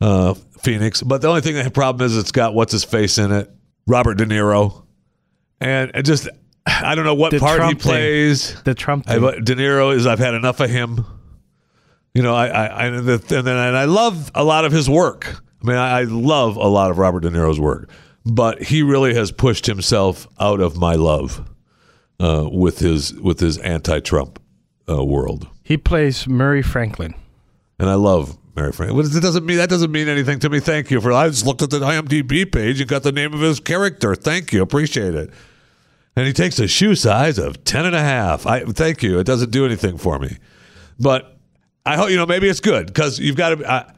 [0.00, 3.32] uh, Phoenix, but the only thing the problem is it's got what's his face in
[3.32, 3.50] it,
[3.86, 4.84] Robert De Niro,
[5.60, 6.28] and it just
[6.66, 7.90] I don't know what The part he Trump thing.
[7.92, 8.62] plays.
[8.64, 9.20] the Trump I, thing.
[9.22, 11.04] but De Niro is I've had enough of him.
[12.14, 15.42] You know, I, I, I and then and I love a lot of his work.
[15.62, 17.90] I mean, I, I love a lot of Robert De Niro's work,
[18.24, 21.46] but he really has pushed himself out of my love
[22.20, 24.38] uh, with his with his anti-Trump
[24.88, 27.14] uh, world, he plays Murray Franklin.
[27.78, 29.06] and I love Mary Franklin.
[29.06, 30.60] It doesn't mean that doesn't mean anything to me.
[30.60, 31.12] Thank you for.
[31.12, 34.14] I just looked at the IMDb page and got the name of his character.
[34.14, 35.30] Thank you, appreciate it.
[36.16, 38.46] And he takes a shoe size of ten and a half.
[38.46, 39.18] I thank you.
[39.18, 40.36] It doesn't do anything for me,
[40.98, 41.38] but
[41.86, 43.70] I hope you know maybe it's good because you've got to.
[43.70, 43.92] I,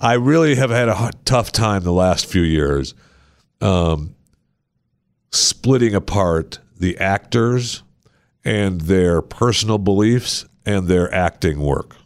[0.00, 2.94] I really have had a tough time the last few years,
[3.60, 4.14] um,
[5.32, 7.82] splitting apart the actors
[8.44, 11.96] and their personal beliefs and their acting work,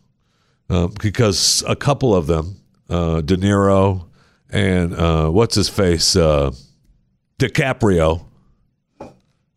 [0.70, 2.56] um, because a couple of them,
[2.88, 4.06] uh, De Niro
[4.48, 6.50] and uh, what's his face, uh,
[7.38, 8.24] DiCaprio,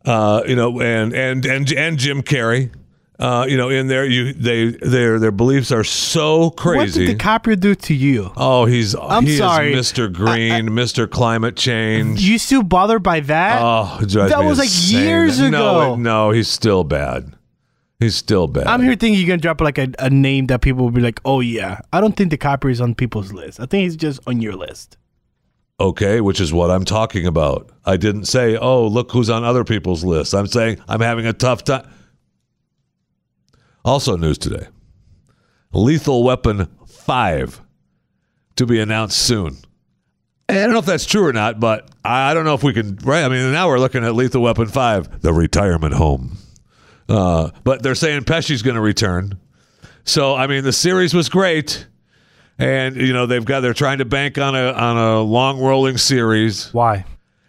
[0.04, 2.70] uh, you know, and and and and Jim Carrey.
[3.18, 7.00] Uh, you know, in there, you they their their beliefs are so crazy.
[7.06, 8.30] What did DiCaprio do to you?
[8.36, 9.72] Oh, he's I'm he sorry.
[9.72, 10.12] Mr.
[10.12, 11.10] Green, Mr.
[11.10, 12.20] Climate Change.
[12.20, 13.60] You still bothered by that?
[13.62, 15.02] Oh, That was, like, insane.
[15.06, 15.96] years No, ago.
[15.96, 17.32] No, he's still bad.
[17.98, 18.66] He's still bad.
[18.66, 21.18] I'm here thinking you're gonna drop like a, a name that people will be like,
[21.24, 21.80] oh yeah.
[21.94, 23.58] I don't think the DiCaprio is on people's list.
[23.60, 24.98] I think he's just on your list.
[25.80, 27.70] Okay, which is what I'm talking about.
[27.84, 31.34] I didn't say, "Oh, look who's on other people's lists." I'm saying I'm having a
[31.34, 31.86] tough time.
[33.86, 34.66] Also, news today:
[35.72, 37.62] Lethal Weapon Five
[38.56, 39.58] to be announced soon.
[40.48, 42.96] I don't know if that's true or not, but I don't know if we can.
[42.96, 43.22] Right?
[43.24, 46.36] I mean, now we're looking at Lethal Weapon Five, the retirement home.
[47.08, 49.38] Uh, but they're saying Pesci's going to return.
[50.04, 51.86] So I mean, the series was great,
[52.58, 55.98] and you know they've got they're trying to bank on a on a long rolling
[55.98, 57.04] series Why?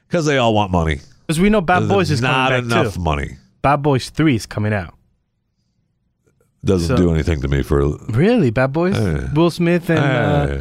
[0.08, 1.00] because they all want money.
[1.26, 3.02] Because we know Bad Boys is not enough too.
[3.02, 3.38] money.
[3.64, 4.97] Bad Boys Three is coming out.
[6.66, 7.98] Doesn't So- do anything to me for.
[8.10, 8.98] Really, Bad Boys?
[9.34, 10.58] Will Smith and uh,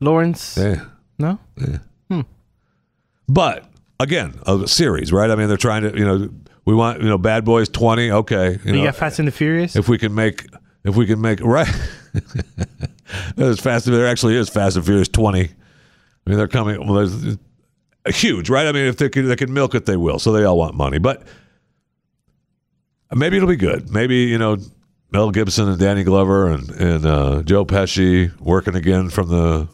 [0.00, 0.56] Lawrence?
[0.58, 0.76] eh.
[1.18, 1.38] No.
[3.28, 3.64] But
[4.00, 5.30] again, a series, right?
[5.30, 6.30] I mean, they're trying to, you know,
[6.64, 8.10] we want, you know, Bad Boys twenty.
[8.10, 9.76] Okay, you You know, got Fast and the Furious.
[9.76, 10.46] if we can make,
[10.84, 11.68] if we can make right,
[13.36, 13.86] there's fast.
[13.86, 15.40] There actually is Fast and Furious twenty.
[16.26, 16.86] I mean, they're coming.
[16.86, 17.36] Well, there's
[18.16, 18.66] huge, right?
[18.66, 20.18] I mean, if they can, they can milk it, they will.
[20.18, 21.22] So they all want money, but
[23.14, 23.90] maybe it'll be good.
[23.90, 24.56] Maybe you know,
[25.10, 29.68] Mel Gibson and Danny Glover and and uh, Joe Pesci working again from the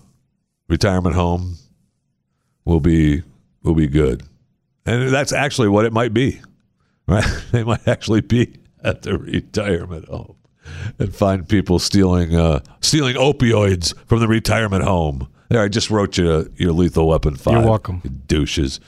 [0.69, 1.57] retirement home
[2.65, 3.23] will be
[3.63, 4.23] will be good,
[4.87, 6.41] and that's actually what it might be.
[7.07, 7.27] Right?
[7.53, 10.37] They might actually be at the retirement home
[10.99, 15.29] and find people stealing uh, stealing opioids from the retirement home.
[15.51, 17.55] There, I just wrote you your lethal weapon five.
[17.57, 18.01] You're welcome.
[18.05, 18.81] you douches.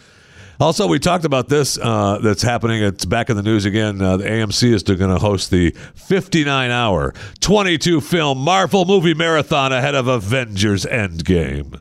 [0.58, 2.82] Also, we talked about this uh, that's happening.
[2.82, 4.00] It's back in the news again.
[4.00, 9.72] Uh, the AMC is going to host the 59 hour, 22 film Marvel movie marathon
[9.72, 11.80] ahead of Avengers Endgame.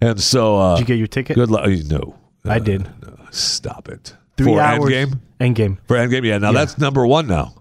[0.00, 1.34] And so, uh, Did you get your ticket?
[1.36, 1.66] good luck.
[1.66, 2.82] No, I did.
[3.02, 4.14] no, stop it.
[4.36, 4.90] Three For hours.
[4.92, 5.20] Endgame?
[5.40, 5.78] Endgame.
[5.86, 6.38] For Endgame, yeah.
[6.38, 7.54] Now that's number one now.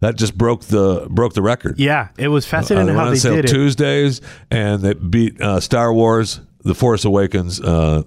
[0.00, 1.78] That just broke the broke the record.
[1.78, 3.48] Yeah, it was Uh, fascinating they how they did it.
[3.48, 8.02] Tuesdays, and it beat uh, Star Wars: The Force Awakens uh,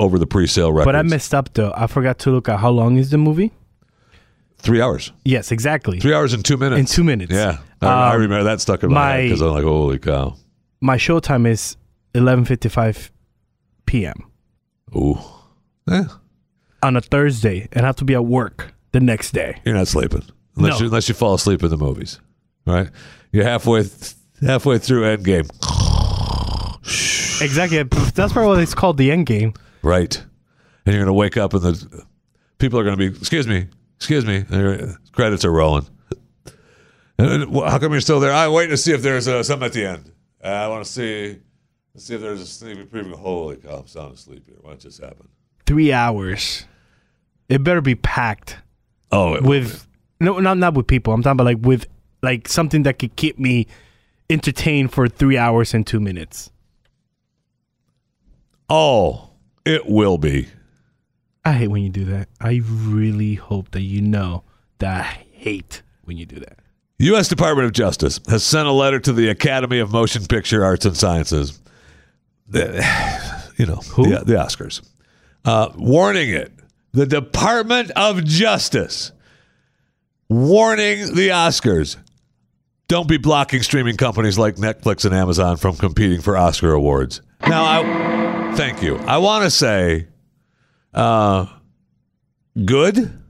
[0.00, 0.86] over the pre-sale records.
[0.86, 1.72] But I messed up though.
[1.76, 3.52] I forgot to look at how long is the movie.
[4.58, 5.12] three hours.
[5.24, 6.00] Yes, exactly.
[6.00, 6.80] Three hours and two minutes.
[6.80, 7.32] In two minutes.
[7.32, 9.98] Yeah, I, I Um, remember that stuck in my, my- head because I'm like, holy
[9.98, 10.36] cow!
[10.80, 11.76] My show time is
[12.14, 13.10] 11:55
[13.86, 14.14] p.m.
[14.96, 15.18] Ooh,
[15.90, 16.04] eh,
[16.82, 19.60] on a Thursday, and I have to be at work the next day.
[19.64, 20.22] you're not sleeping
[20.56, 20.78] unless No.
[20.80, 22.20] you unless you fall asleep in the movies,
[22.66, 22.88] right?
[23.32, 25.48] You're halfway th- halfway through Endgame,
[27.40, 27.82] Exactly.
[28.14, 29.54] That's probably what it's called the end game.
[29.84, 30.16] Right?
[30.86, 32.04] And you're gonna wake up and the
[32.58, 34.44] people are gonna be, excuse me, excuse me,
[35.12, 35.86] credits are rolling.
[37.16, 38.32] And, well, how come you're still there?
[38.32, 40.12] I'm waiting to see if there's uh, something at the end.
[40.42, 41.38] Uh, I want to see.
[41.94, 43.14] Let's see if there's a sneaky preview.
[43.14, 43.76] Holy cow!
[43.76, 44.56] I'm sound asleep here.
[44.60, 45.28] What just happened?
[45.64, 46.66] Three hours.
[47.48, 48.56] It better be packed
[49.12, 49.86] Oh, it, with
[50.18, 51.12] no, not not with people.
[51.14, 51.86] I'm talking about like with
[52.20, 53.68] like something that could keep me
[54.28, 56.50] entertained for three hours and two minutes.
[58.68, 59.30] oh,
[59.64, 60.48] it will be.
[61.44, 62.28] I hate when you do that.
[62.40, 64.44] I really hope that you know
[64.78, 66.58] that I hate when you do that.
[66.98, 67.28] U.S.
[67.28, 70.96] Department of Justice has sent a letter to the Academy of Motion Picture Arts and
[70.96, 71.60] Sciences.
[73.56, 73.76] You know?
[73.76, 74.84] The, the Oscars.
[75.44, 76.50] Uh, warning it.
[76.90, 79.12] The Department of Justice
[80.28, 81.96] warning the Oscars.
[82.88, 87.22] Don't be blocking streaming companies like Netflix and Amazon from competing for Oscar awards.
[87.46, 88.13] Now, I
[88.56, 88.96] thank you.
[88.98, 90.08] I want to say,
[90.92, 91.46] uh,
[92.64, 93.20] good.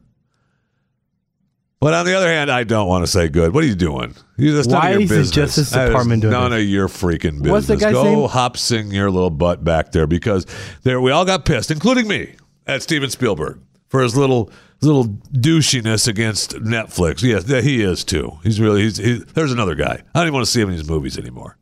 [1.80, 3.52] But on the other hand, I don't want to say good.
[3.52, 4.14] What are you doing?
[4.38, 5.34] You, none Why your is the.
[5.34, 6.62] Justice Department doing none this?
[6.62, 7.50] of your freaking business.
[7.50, 8.28] What's the guy's Go name?
[8.28, 10.46] hop sing your little butt back there because
[10.82, 15.04] there we all got pissed, including me, at Steven Spielberg for his little his little
[15.06, 17.22] douchiness against Netflix.
[17.22, 18.38] Yes, he is too.
[18.42, 20.02] He's really he's, he, there's another guy.
[20.14, 21.58] I don't even want to see him in his movies anymore,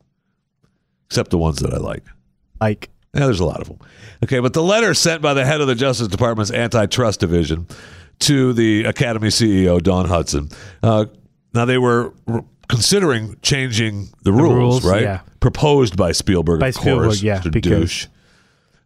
[1.07, 2.03] except the ones that I like.
[2.61, 3.79] Like, Yeah, there's a lot of them.
[4.23, 7.67] Okay, but the letter sent by the head of the Justice Department's antitrust division
[8.19, 10.49] to the Academy CEO Dawn Hudson.
[10.81, 11.05] Uh,
[11.53, 12.13] now they were
[12.69, 15.01] considering changing the, rules, rules, right?
[15.03, 15.19] yeah.
[15.39, 17.51] Proposed by Spielberg, By of course, Spielberg, yeah, Mr.
[17.51, 18.07] because-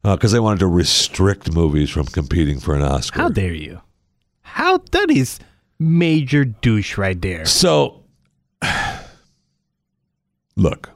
[0.03, 3.19] because they wanted to restrict movies from competing for an Oscar.
[3.23, 3.81] how dare you?
[4.41, 5.37] How that is
[5.79, 7.45] major douche right there.
[7.45, 8.03] So,
[10.55, 10.89] look,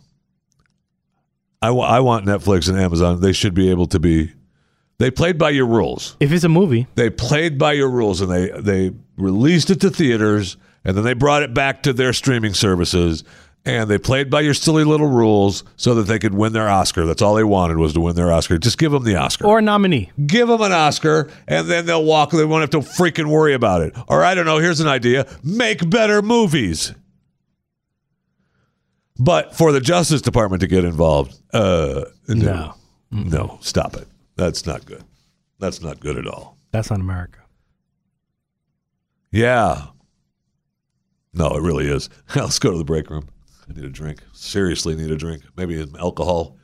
[1.70, 3.22] I want Netflix and Amazon.
[3.22, 4.32] They should be able to be.
[4.98, 6.16] They played by your rules.
[6.20, 9.90] If it's a movie, they played by your rules and they they released it to
[9.90, 13.24] theaters and then they brought it back to their streaming services
[13.64, 17.06] and they played by your silly little rules so that they could win their Oscar.
[17.06, 18.58] That's all they wanted was to win their Oscar.
[18.58, 19.46] Just give them the Oscar.
[19.46, 20.12] or a nominee.
[20.26, 22.32] give them an Oscar and then they'll walk.
[22.32, 23.96] They won't have to freaking worry about it.
[24.08, 24.58] Or I don't know.
[24.58, 26.94] Here's an idea: make better movies.
[29.24, 32.74] But for the Justice Department to get involved, uh, No.
[33.12, 34.08] no, stop it.
[34.36, 35.04] That's not good.
[35.60, 36.58] That's not good at all.
[36.72, 37.38] That's not America.
[39.32, 39.90] Yeah.
[41.36, 42.10] No, it really is.
[42.36, 43.28] Let's go to the break room.
[43.70, 44.24] I need a drink.
[44.34, 45.44] Seriously, need a drink.
[45.56, 46.58] Maybe alcohol.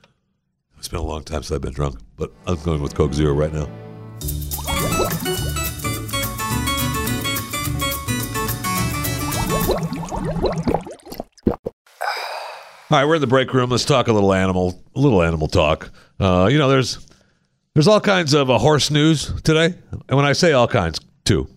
[0.79, 3.33] It's been a long time since I've been drunk, but I'm going with Coke Zero
[3.35, 3.67] right now.
[12.89, 13.69] All right, we're in the break room.
[13.69, 15.91] Let's talk a little animal, a little animal talk.
[16.21, 17.05] Uh, you know, there's
[17.73, 21.49] there's all kinds of uh, horse news today, and when I say all kinds, two,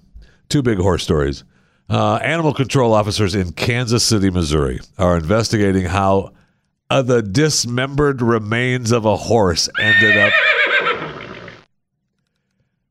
[0.49, 1.45] two big horse stories.
[1.89, 6.33] Uh, animal control officers in Kansas City, Missouri, are investigating how
[6.89, 10.33] uh, the dismembered remains of a horse ended up.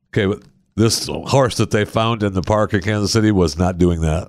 [0.08, 0.42] Okay, but
[0.76, 4.28] this horse that they found in the park in Kansas City was not doing that.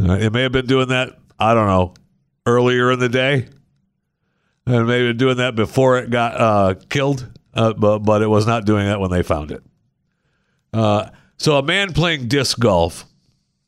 [0.00, 1.16] Uh, it may have been doing that.
[1.38, 1.94] I don't know
[2.46, 3.48] earlier in the day,
[4.66, 8.64] and maybe doing that before it got uh, killed, uh, but but it was not
[8.64, 9.62] doing that when they found it.
[10.72, 13.04] Uh, so a man playing disc golf.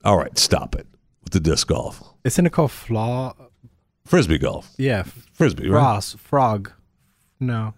[0.05, 0.87] All right, stop it.
[1.25, 3.35] With the disc golf, Isn't it called flaw?
[4.05, 6.03] frisbee golf, Yeah, frisbee, right?
[6.19, 6.73] frog.
[7.39, 7.75] No.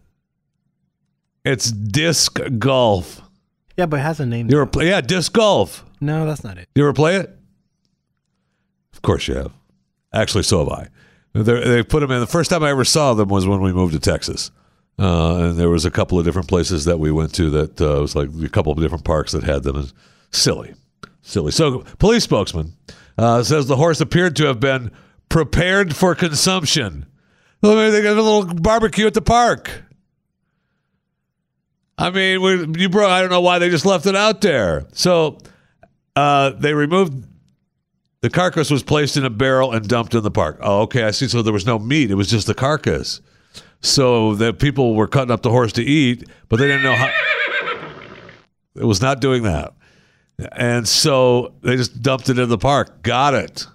[1.44, 3.20] It's disc golf.
[3.76, 4.48] Yeah, but it has a name.
[4.50, 4.88] You ever play?
[4.88, 5.84] Yeah, disc golf.
[6.00, 6.68] no, that's not it.
[6.74, 7.36] You ever play it?
[8.94, 9.52] Of course you have.
[10.14, 10.88] Actually, so have I.
[11.34, 12.20] They're, they put them in.
[12.20, 14.52] The first time I ever saw them was when we moved to Texas.
[14.96, 18.00] Uh, and there was a couple of different places that we went to that uh,
[18.00, 19.76] was like a couple of different parks that had them.
[19.76, 19.92] And
[20.30, 20.74] silly,
[21.22, 21.50] silly.
[21.50, 22.74] So, police spokesman
[23.18, 24.92] uh, says the horse appeared to have been
[25.28, 27.06] prepared for consumption.
[27.60, 29.82] Well, maybe they got a little barbecue at the park.
[31.98, 34.86] I mean, we, you bro, I don't know why they just left it out there.
[34.92, 35.38] So,
[36.14, 37.24] uh, they removed
[38.24, 40.58] the carcass was placed in a barrel and dumped in the park.
[40.62, 41.28] Oh, okay, I see.
[41.28, 43.20] So there was no meat; it was just the carcass.
[43.82, 47.12] So the people were cutting up the horse to eat, but they didn't know how.
[48.76, 49.72] It was not doing that,
[50.50, 53.02] and so they just dumped it in the park.
[53.02, 53.68] Got it.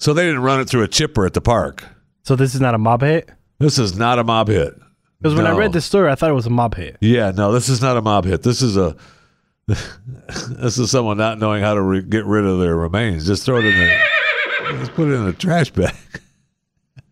[0.00, 1.84] So they didn't run it through a chipper at the park.
[2.24, 3.30] So this is not a mob hit.
[3.60, 4.74] This is not a mob hit.
[5.20, 6.96] Because when I read this story, I thought it was a mob hit.
[7.00, 8.42] Yeah, no, this is not a mob hit.
[8.42, 8.96] This is a
[9.66, 13.26] this is someone not knowing how to re- get rid of their remains.
[13.26, 15.94] Just throw it in the just put it in a trash bag.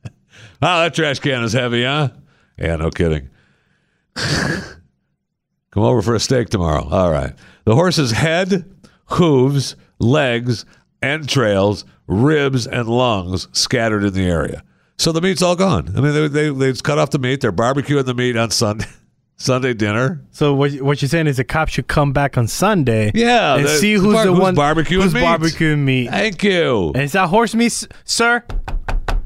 [0.05, 0.11] wow,
[0.63, 2.11] ah, that trash can is heavy, huh?
[2.59, 3.31] Yeah, no kidding.
[4.17, 6.87] Come over for a steak tomorrow.
[6.89, 7.33] All right.
[7.65, 8.69] The horse's head,
[9.07, 10.65] hooves, legs,
[11.03, 14.65] entrails, ribs, and lungs scattered in the area.
[14.99, 15.95] So the meat's all gone.
[15.97, 17.41] I mean, they they they cut off the meat.
[17.41, 18.87] They're barbecuing the meat on Sunday
[19.41, 20.21] Sunday dinner.
[20.33, 23.65] So what what you're saying is the cops should come back on Sunday, Yeah, and
[23.65, 25.23] the- see who's bar- the who's one barbecuing who's meat.
[25.25, 26.11] barbecuing meat.
[26.11, 26.93] Thank you.
[26.95, 28.45] And is that horse meat, sir?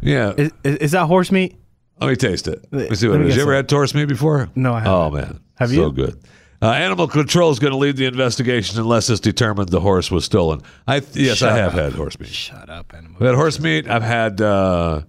[0.01, 0.33] Yeah.
[0.37, 1.57] Is, is, is that horse meat?
[2.01, 2.65] Let me taste it.
[2.71, 3.37] Let me see what Let it is.
[3.37, 3.57] You ever some.
[3.57, 4.51] had horse meat before?
[4.55, 4.93] No, I haven't.
[4.93, 5.93] Oh man, Have so you?
[5.93, 6.21] good.
[6.63, 10.25] Uh, animal control is going to lead the investigation unless it's determined the horse was
[10.25, 10.63] stolen.
[10.87, 11.81] I yes, I have up.
[11.81, 12.29] had horse meat.
[12.29, 13.17] Shut up, animal.
[13.21, 13.89] I've had horse meat.
[13.89, 15.03] I've had uh,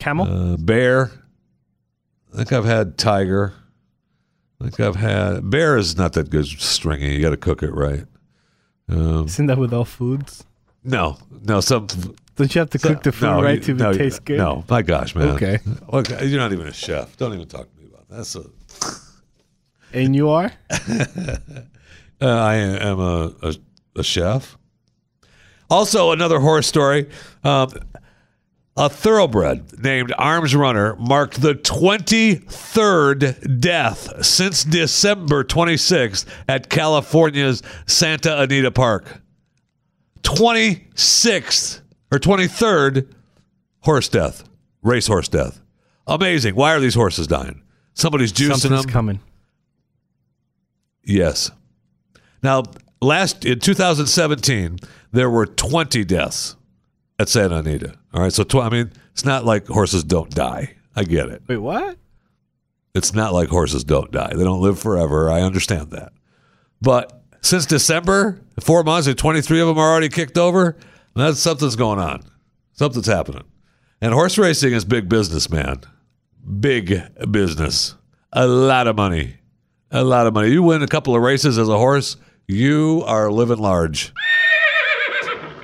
[0.00, 0.26] Camel?
[0.26, 1.12] uh, bear.
[2.34, 3.54] I think I've had tiger.
[4.60, 7.14] Think I've had bear is not that good stringy.
[7.14, 8.04] You got to cook it right.
[8.88, 10.44] Um, Isn't that with all foods?
[10.84, 11.86] no, no, some
[12.36, 14.38] Don't you have to cook the food no, right you- to no, it taste good?
[14.38, 15.28] No, my gosh, man.
[15.30, 15.58] Okay.
[15.92, 17.16] Look, you're not even a chef.
[17.16, 18.16] Don't even talk to me about that.
[18.16, 18.44] That's a.
[19.92, 20.52] And you are?
[22.18, 23.54] Uh, I am a, a,
[23.96, 24.56] a chef.
[25.68, 27.10] Also, another horror story.
[27.44, 27.70] Um,
[28.76, 38.42] a thoroughbred named Arms Runner marked the 23rd death since December 26th at California's Santa
[38.42, 39.22] Anita Park.
[40.22, 41.80] 26th
[42.12, 43.08] or 23rd
[43.80, 44.44] horse death,
[44.82, 45.60] racehorse death.
[46.06, 46.54] Amazing.
[46.54, 47.62] Why are these horses dying?
[47.94, 48.92] Somebody's juicing Something's them.
[48.92, 49.20] coming.
[51.04, 51.50] Yes.
[52.42, 52.64] Now,
[53.00, 54.78] last in 2017,
[55.12, 56.56] there were 20 deaths
[57.18, 57.94] at Santa Anita.
[58.16, 60.74] All right, so tw- I mean, it's not like horses don't die.
[60.96, 61.42] I get it.
[61.46, 61.98] Wait, what?
[62.94, 64.32] It's not like horses don't die.
[64.34, 65.30] They don't live forever.
[65.30, 66.12] I understand that.
[66.80, 70.78] But since December, four months, and 23 of them are already kicked over.
[71.14, 72.22] That's something's going on.
[72.72, 73.44] Something's happening.
[74.00, 75.80] And horse racing is big business, man.
[76.58, 77.96] Big business.
[78.32, 79.36] A lot of money.
[79.90, 80.50] A lot of money.
[80.50, 82.16] You win a couple of races as a horse,
[82.48, 84.14] you are living large.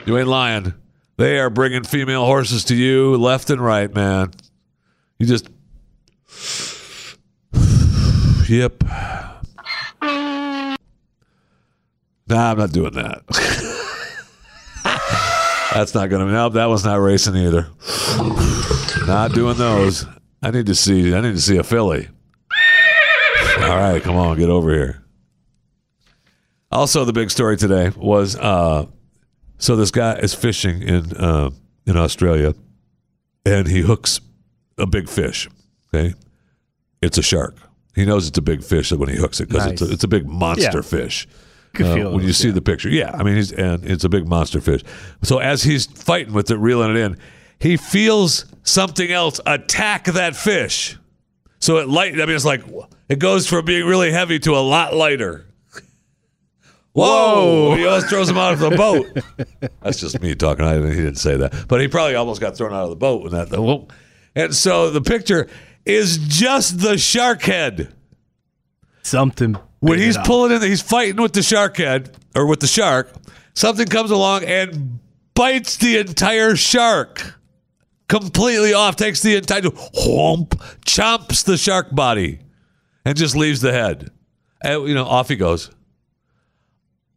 [0.04, 0.74] You ain't lying.
[1.22, 4.32] They are bringing female horses to you left and right, man.
[5.20, 5.48] You just
[8.48, 8.82] Yep.
[12.26, 13.22] Nah, I'm not doing that.
[15.72, 16.26] That's not gonna.
[16.26, 17.68] Nope, that one's not racing either.
[19.06, 20.04] Not doing those.
[20.42, 21.14] I need to see.
[21.14, 22.08] I need to see a filly.
[23.60, 25.04] All right, come on, get over here.
[26.72, 28.86] Also, the big story today was uh,
[29.62, 31.50] so this guy is fishing in uh,
[31.86, 32.54] in Australia,
[33.46, 34.20] and he hooks
[34.76, 35.48] a big fish.
[35.94, 36.14] Okay,
[37.00, 37.56] it's a shark.
[37.94, 40.08] He knows it's a big fish when he hooks it because it's, a, it's a
[40.08, 40.82] big monster Yeah.
[40.82, 41.28] fish.
[41.78, 42.54] Uh, when you see yeah.
[42.54, 44.82] the picture, yeah, I mean, he's and it's a big monster fish.
[45.22, 47.16] So as he's fighting with it, reeling it in,
[47.58, 50.98] he feels something else attack that fish.
[51.60, 52.14] So it light.
[52.14, 52.62] I mean, it's like
[53.08, 55.46] it goes from being really heavy to a lot lighter.
[56.92, 57.70] Whoa!
[57.70, 57.76] Whoa.
[57.76, 59.06] He almost throws him out of the boat.
[59.82, 60.64] That's just me talking.
[60.64, 63.22] I, he didn't say that, but he probably almost got thrown out of the boat
[63.22, 63.50] when that.
[63.50, 63.88] whoa.
[64.34, 65.48] And so the picture
[65.84, 67.94] is just the shark head.
[69.02, 69.56] Something.
[69.80, 70.26] When he's enough.
[70.26, 73.10] pulling in, he's fighting with the shark head or with the shark.
[73.54, 75.00] Something comes along and
[75.34, 77.40] bites the entire shark
[78.08, 78.96] completely off.
[78.96, 80.50] Takes the entire whomp,
[80.86, 82.40] chomps the shark body,
[83.04, 84.10] and just leaves the head.
[84.62, 85.70] And, you know, off he goes.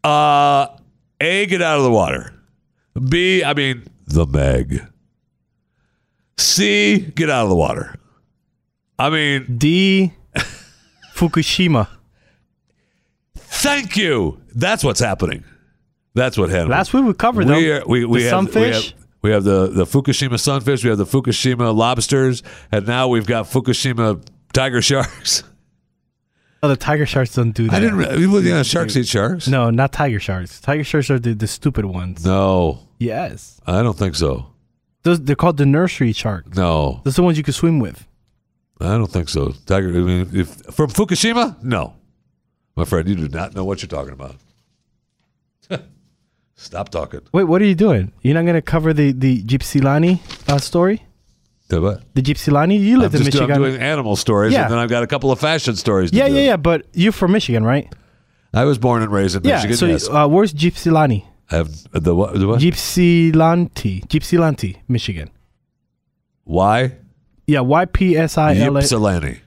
[0.06, 0.68] Uh,
[1.20, 2.32] a get out of the water.
[3.10, 4.86] B, I mean, the Meg.
[6.38, 7.96] C, get out of the water.
[9.00, 10.14] I mean, D.
[11.16, 11.88] Fukushima.
[13.36, 14.40] thank you.
[14.54, 15.44] That's what's happening.
[16.14, 16.70] That's what happened.
[16.70, 17.58] Last week we covered them.
[17.58, 18.92] we, are, we, we, the have, we sunfish.
[18.92, 23.26] have we have the, the Fukushima sunfish, we have the Fukushima lobsters, and now we've
[23.26, 25.44] got Fukushima tiger sharks.
[26.66, 27.76] oh, the tiger sharks don't do that.
[27.76, 27.98] I didn't.
[27.98, 29.48] re- You know, sharks eat sharks.
[29.48, 30.60] No, not tiger sharks.
[30.60, 32.26] Tiger sharks are the, the stupid ones.
[32.26, 33.60] No, Yes.
[33.68, 34.48] I don't think so.
[35.04, 36.56] Those they're called the nursery shark.
[36.56, 38.08] No, Those are the ones you can swim with.
[38.82, 39.54] I don't think so.
[39.66, 39.90] Tiger.
[39.90, 41.94] I mean, if from Fukushima, no,
[42.76, 44.36] my friend, you do not know what you're talking about.
[46.56, 47.22] Stop talking.
[47.34, 48.12] Wait, what are you doing?
[48.22, 51.05] You're not gonna cover the the Gypsilani uh, story?
[51.70, 52.04] Do what?
[52.14, 52.80] The Gypsilani?
[52.80, 53.62] You I'm lived in just I'm Michigan.
[53.62, 54.64] doing animal stories, Yeah.
[54.64, 56.12] and then I've got a couple of fashion stories.
[56.12, 56.36] To yeah, do.
[56.36, 56.58] yeah, yeah.
[56.58, 57.92] But you're from Michigan, right?
[58.54, 59.56] I was born and raised in Yeah.
[59.56, 59.78] Michigan.
[59.78, 61.26] so yes, uh, where's Gypsilani?
[61.52, 62.38] I have the what?
[62.40, 62.60] The what?
[62.62, 65.30] Gypsilanti, Gypsilanti, Michigan.
[66.44, 66.94] Why?
[67.48, 68.82] Yeah, Y P S I L A.
[68.82, 69.40] Ypsilanti.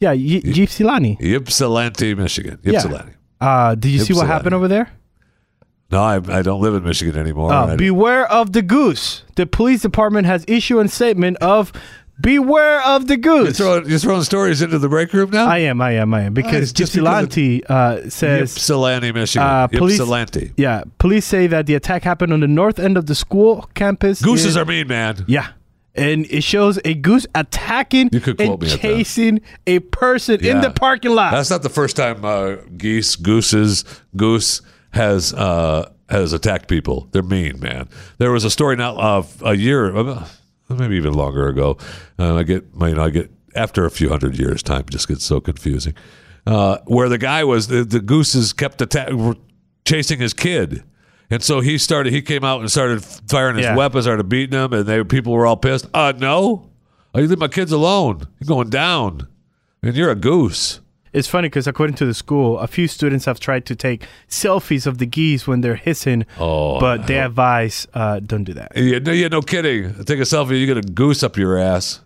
[0.00, 1.18] Yeah, y- Gypsilani.
[1.20, 2.58] Ypsilanti, Michigan.
[2.62, 2.80] Yeah.
[2.80, 3.12] Ypsilanti.
[3.40, 4.26] Uh, did you see what Ypsilanti.
[4.32, 4.90] happened over there?
[5.90, 7.52] No, I, I don't live in Michigan anymore.
[7.52, 9.22] Uh, beware of the goose.
[9.34, 11.72] The police department has issued a statement of
[12.20, 13.56] beware of the you're, goose.
[13.58, 15.46] throwing, you're throwing stories into the break room now?
[15.46, 16.34] I am, I am, I am.
[16.34, 19.46] Because it's just because uh, says, Ypsilanti, Michigan.
[19.46, 20.52] uh, police- Ypsilanti.
[20.56, 24.22] yeah, police say that the attack happened on the north end of the school campus.
[24.22, 25.24] Gooses in- are mean, man.
[25.26, 25.48] Yeah.
[25.96, 28.22] And it shows a goose attacking and
[28.60, 28.78] me at that.
[28.78, 31.32] chasing a person in the parking lot.
[31.32, 33.84] That's not the first time uh, geese, gooses,
[34.14, 34.62] goose
[34.92, 37.08] has uh, has attacked people.
[37.12, 37.88] They're mean, man.
[38.18, 40.26] There was a story now uh, a year, uh,
[40.68, 41.76] maybe even longer ago.
[42.18, 45.24] Uh, I get, you know, I get after a few hundred years, time just gets
[45.24, 45.94] so confusing.
[46.46, 49.10] Uh, where the guy was, the, the gooses kept attack,
[49.84, 50.82] chasing his kid.
[51.32, 52.12] And so he started.
[52.12, 53.76] He came out and started firing his Yeah.
[53.76, 55.86] weapons, started beating him, and they people were all pissed.
[55.94, 56.68] Uh, no,
[57.14, 58.26] oh, you leave my kids alone.
[58.40, 59.28] You're going down,
[59.80, 60.80] and you're a goose.
[61.12, 64.86] It's funny because according to the school, a few students have tried to take selfies
[64.86, 68.72] of the geese when they're hissing, Oh, but they advise uh, don't do that.
[68.76, 69.92] Yeah, no, yeah, no kidding.
[70.04, 72.00] Take a selfie, you get a goose up your ass.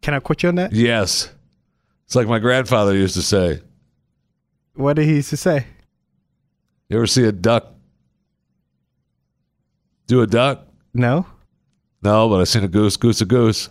[0.00, 0.72] Can I quote you on that?
[0.72, 1.30] Yes.
[2.06, 3.60] It's like my grandfather used to say.
[4.74, 5.66] What did he used to say?
[6.88, 7.66] You ever see a duck
[10.06, 10.66] do a duck?
[10.94, 11.26] No.
[12.02, 13.68] No, but I seen a goose, goose, a goose.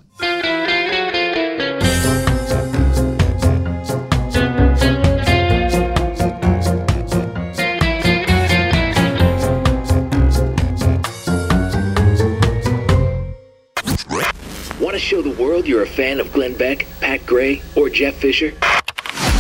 [15.58, 18.54] World you're a fan of Glenn Beck, Pat Gray, or Jeff Fisher?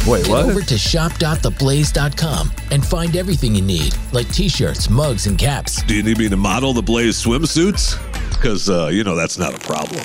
[0.07, 5.83] Wait, Head over to shop.theblaze.com and find everything you need, like t-shirts, mugs, and caps.
[5.83, 7.99] Do you need me to model the Blaze swimsuits?
[8.31, 9.99] Because, uh, you know, that's not a problem.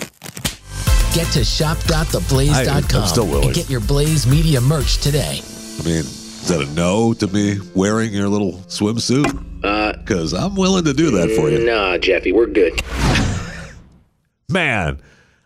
[1.14, 3.46] Get to shop.theblaze.com I- still willing.
[3.46, 5.40] and get your Blaze Media merch today.
[5.80, 9.44] I mean, is that a no to me wearing your little swimsuit?
[9.64, 11.64] Uh, Because I'm willing to do that for you.
[11.64, 12.82] nah, Jeffy, we're good.
[14.50, 15.00] Man,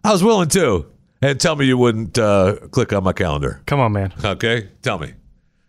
[0.06, 0.86] I was willing to.
[1.22, 3.62] And tell me you wouldn't uh, click on my calendar.
[3.66, 4.12] Come on, man.
[4.22, 4.68] Okay?
[4.82, 5.14] Tell me.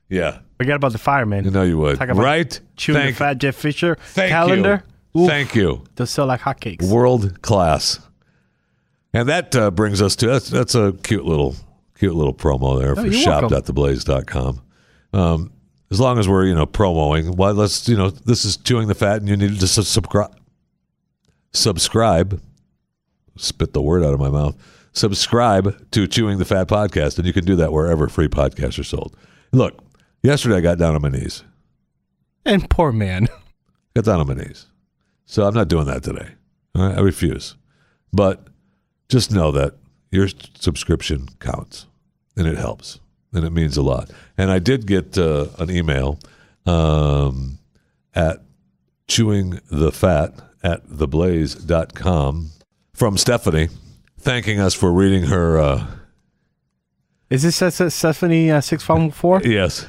[0.09, 0.39] Yeah.
[0.57, 1.45] Forget about the fireman.
[1.45, 1.97] You know you would.
[1.97, 2.59] Talk about right?
[2.75, 4.83] Chewing Thank, the fat Jeff Fisher thank calendar.
[5.13, 5.21] you.
[5.21, 5.83] Oof, Thank you.
[5.95, 6.89] They'll sell like hotcakes.
[6.89, 7.99] World class.
[9.13, 11.55] And that uh, brings us to that's that's a cute little
[11.97, 14.61] cute little promo there for Oh, you're shop.theblaze.com.
[15.13, 15.51] Um,
[15.89, 18.95] as long as we're, you know, promoing, well, let's, you know, this is chewing the
[18.95, 20.35] fat and you need to subscribe.
[21.53, 22.41] Subscribe.
[23.37, 24.55] Spit the word out of my mouth.
[24.93, 28.83] Subscribe to Chewing the Fat podcast, and you can do that wherever free podcasts are
[28.83, 29.15] sold.
[29.51, 29.79] Look,
[30.23, 31.43] yesterday I got down on my knees.
[32.45, 33.27] And poor man.
[33.95, 34.67] Got down on my knees.
[35.25, 36.29] So I'm not doing that today.
[36.73, 36.97] Right?
[36.97, 37.55] I refuse.
[38.13, 38.47] But
[39.09, 39.75] just know that
[40.11, 40.27] your
[40.59, 41.85] subscription counts
[42.35, 42.99] and it helps
[43.33, 44.09] and it means a lot.
[44.37, 46.19] And I did get uh, an email
[46.65, 47.59] um,
[48.15, 48.41] at
[49.07, 50.33] chewing the fat
[50.63, 52.51] at theblaze.com
[52.97, 53.69] from Stephanie
[54.19, 55.57] thanking us for reading her.
[55.59, 55.85] Uh,
[57.29, 59.41] Is this uh, Stephanie uh, six five four?
[59.43, 59.85] Yes.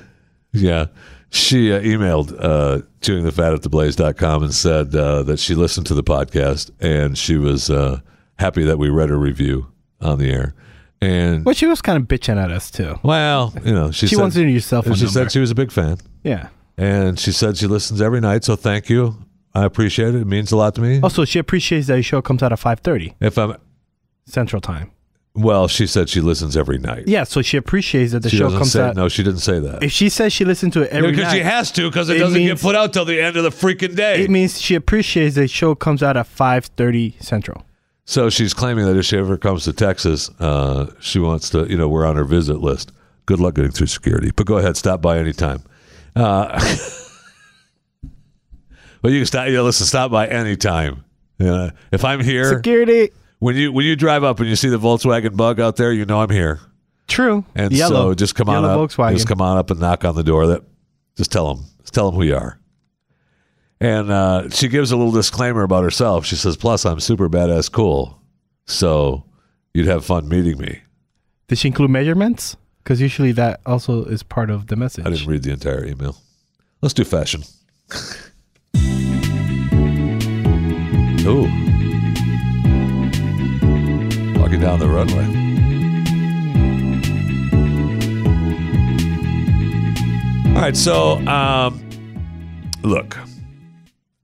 [0.52, 0.86] Yeah.
[1.30, 5.86] She uh, emailed uh, chewing the fat at theblaze.com and said uh, that she listened
[5.88, 8.00] to the podcast and she was uh,
[8.38, 9.66] happy that we read her review
[10.00, 10.54] on the air.
[11.00, 12.98] And Well, she was kind of bitching at us too.
[13.02, 15.12] well, you know, she, She said, wants to know your cell phone she number.
[15.12, 15.98] said she was a big fan.
[16.24, 16.48] Yeah.
[16.76, 18.44] And she said she listens every night.
[18.44, 19.16] So thank you.
[19.58, 20.22] I appreciate it.
[20.22, 21.00] It means a lot to me.
[21.02, 23.56] Also, she appreciates that your show comes out at five thirty If I'm,
[24.26, 24.90] Central Time.
[25.34, 27.04] Well, she said she listens every night.
[27.06, 28.96] Yeah, so she appreciates that the she show doesn't comes say out.
[28.96, 29.08] no.
[29.08, 31.40] She didn't say that If she says she listens to it every because night, she
[31.42, 33.50] has to because it, it doesn't means- get put out till the end of the
[33.50, 34.24] freaking day.
[34.24, 37.64] it means she appreciates the show comes out at five thirty central.
[38.04, 41.66] so she's claiming that if she ever comes to Texas, uh, she wants to.
[41.70, 42.90] You know, we're on her visit list.
[43.26, 44.30] Good luck getting through security.
[44.34, 45.62] But go ahead, stop by anytime.
[46.16, 46.58] Uh,
[49.02, 49.48] well, you can stop.
[49.48, 51.04] You know, listen, stop by anytime.
[51.38, 53.10] Yeah, if I'm here, Security.
[53.38, 56.04] when you when you drive up and you see the Volkswagen Bug out there, you
[56.04, 56.60] know I'm here.
[57.06, 57.44] True.
[57.54, 58.10] And Yellow.
[58.10, 58.78] so just come on up.
[58.78, 59.12] Volkswagen.
[59.14, 60.48] Just come on up and knock on the door.
[60.48, 60.62] That
[61.16, 61.64] just tell them.
[61.80, 62.58] Just tell them who you are.
[63.80, 66.26] And uh, she gives a little disclaimer about herself.
[66.26, 68.20] She says, "Plus, I'm super badass cool,
[68.66, 69.24] so
[69.72, 70.80] you'd have fun meeting me."
[71.46, 72.56] Did she include measurements?
[72.82, 75.06] Because usually that also is part of the message.
[75.06, 76.16] I didn't read the entire email.
[76.82, 77.42] Let's do fashion.
[81.28, 81.42] Ooh,
[84.40, 85.26] walking down the runway.
[90.56, 91.86] All right, so um,
[92.82, 93.18] look,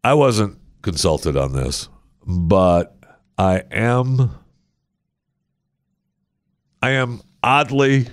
[0.03, 1.91] I wasn't consulted on this,
[2.27, 2.97] but
[3.37, 4.31] I am,
[6.81, 8.07] I am oddly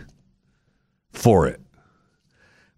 [1.14, 1.61] for it.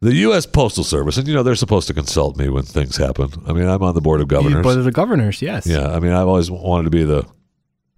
[0.04, 0.46] The U.S.
[0.46, 3.30] Postal Service, and you know they're supposed to consult me when things happen.
[3.48, 4.64] I mean, I'm on the board of governors.
[4.64, 5.66] But the governors, yes.
[5.66, 7.26] yeah, I mean, I've always wanted to be the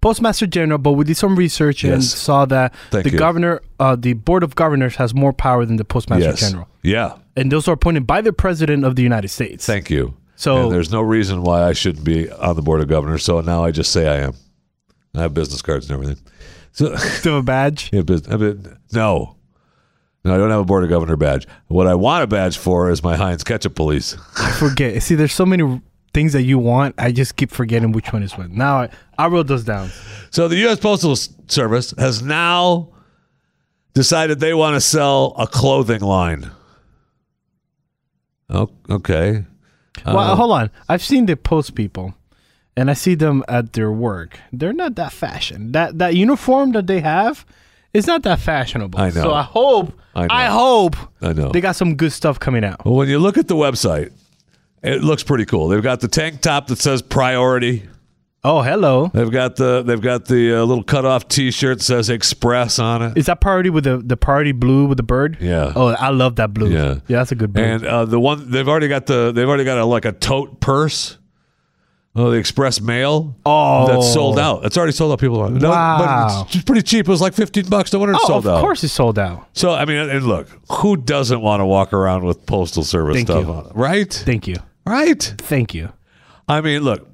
[0.00, 2.14] Postmaster General, but we did some research and Yes.
[2.14, 3.18] saw that Thank the you.
[3.18, 7.16] governor, uh, the board of governors, has more power than the Postmaster yes, General, yeah.
[7.36, 9.66] and those are appointed by the president of the United States.
[9.66, 10.14] Thank you.
[10.36, 13.24] So- and there's no reason why I shouldn't be on the board of governors.
[13.24, 14.34] So now I just say I am.
[15.14, 16.22] I have business cards and everything.
[16.72, 16.88] So
[17.22, 17.90] Do you have a badge?
[17.92, 19.34] yeah, bus- I mean, no,
[20.26, 21.46] no, I don't have a board of governor badge.
[21.68, 24.16] What I want a badge for is my Heinz Ketchup Police.
[24.36, 25.02] I forget.
[25.02, 25.80] See, there's so many
[26.12, 26.94] things that you want.
[26.98, 28.50] I just keep forgetting which one is what.
[28.50, 29.90] Now I, I wrote those down.
[30.30, 30.78] So the U.S.
[30.80, 32.88] Postal Service has now
[33.94, 36.50] decided they want to sell a clothing line.
[38.48, 39.44] Oh, okay.
[40.04, 40.70] well, Uh, hold on.
[40.88, 42.14] I've seen the post people,
[42.76, 44.38] and I see them at their work.
[44.52, 45.72] They're not that fashion.
[45.72, 47.44] That that uniform that they have
[47.92, 48.98] is not that fashionable.
[49.00, 49.22] I know.
[49.22, 49.92] So I hope.
[50.16, 50.44] I.
[50.44, 51.50] I, hope I know.
[51.50, 52.84] they got some good stuff coming out.
[52.84, 54.12] Well, when you look at the website,
[54.82, 55.68] it looks pretty cool.
[55.68, 57.88] They've got the tank top that says priority.
[58.42, 59.10] Oh, hello.
[59.12, 63.18] They've got the they've got the uh, little cutoff T-shirt that says Express on it.
[63.18, 65.36] Is that priority with the the priority blue with the bird?
[65.40, 65.72] Yeah.
[65.74, 66.70] Oh, I love that blue.
[66.70, 67.00] Yeah.
[67.08, 67.64] Yeah, that's a good blue.
[67.64, 70.60] And uh, the one they've already got the they've already got a like a tote
[70.60, 71.18] purse.
[72.18, 73.36] Oh, the Express Mail.
[73.44, 73.86] Oh.
[73.88, 74.64] that's sold out.
[74.64, 75.18] It's already sold out.
[75.20, 75.62] People want it.
[75.62, 76.44] No, Wow.
[76.46, 77.06] but it's pretty cheap.
[77.06, 77.92] It was like fifteen bucks.
[77.92, 78.56] No wonder it's oh, sold of out.
[78.56, 79.46] Of course it's sold out.
[79.52, 83.28] So I mean, and look, who doesn't want to walk around with postal service Thank
[83.28, 83.52] stuff you.
[83.52, 84.12] on it, right?
[84.12, 84.56] Thank you.
[84.86, 85.22] right.
[85.38, 85.92] Thank you.
[86.48, 87.06] I mean, look,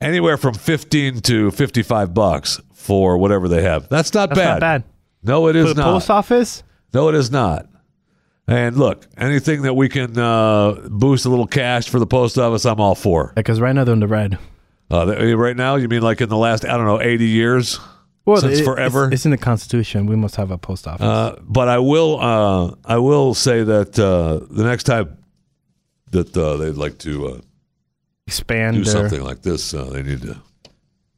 [0.00, 3.88] anywhere from fifteen to fifty-five bucks for whatever they have.
[3.88, 4.50] That's not That's bad.
[4.54, 4.84] not bad.
[5.24, 5.92] No, it is For the not.
[5.94, 6.62] post office,
[6.94, 7.66] No, it is not.
[8.48, 12.64] And look, anything that we can uh, boost a little cash for the post office,
[12.64, 13.32] I'm all for.
[13.36, 14.38] because right now they're in the red.
[14.90, 17.78] Uh, right now, you mean like in the last, I don't know, 80 years?
[18.24, 19.04] Well, Since it- forever?
[19.06, 20.06] It's, it's in the Constitution.
[20.06, 21.04] We must have a post office.
[21.04, 25.18] Uh, but I will, uh, I will say that uh, the next time
[26.10, 27.40] that uh, they'd like to uh,
[28.26, 28.92] Expand do their.
[28.92, 30.26] something like this, uh, they need to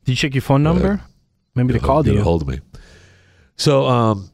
[0.04, 1.00] Did you check your phone number?
[1.54, 2.22] Maybe they called you.
[2.22, 2.58] hold me.
[3.56, 4.30] So, um,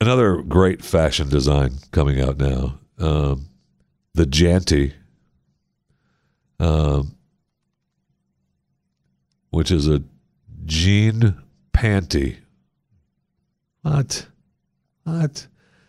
[0.00, 3.48] another great fashion design coming out now, um,
[4.14, 4.92] the Janty,
[6.58, 7.16] um,
[9.50, 10.02] which is a
[10.64, 11.36] jean
[11.72, 12.36] panty.
[13.82, 14.26] What?
[15.04, 15.46] What?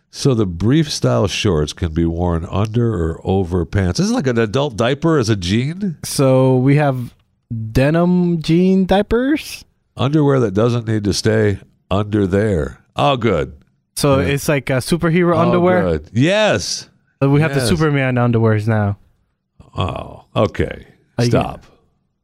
[0.09, 3.99] So the brief style shorts can be worn under or over pants.
[3.99, 5.97] This is like an adult diaper as a jean.
[6.03, 7.13] So we have
[7.71, 9.65] denim jean diapers.
[9.95, 12.83] Underwear that doesn't need to stay under there.
[12.95, 13.56] Oh, good.
[13.97, 14.27] So Yeah.
[14.33, 15.81] it's like a superhero Oh, underwear.
[15.81, 16.09] good.
[16.13, 16.87] Yes.
[17.21, 17.61] Uh, We have Yes.
[17.61, 18.97] the Superman underwears now.
[19.75, 20.85] Oh, okay.
[21.17, 21.65] Are Stop.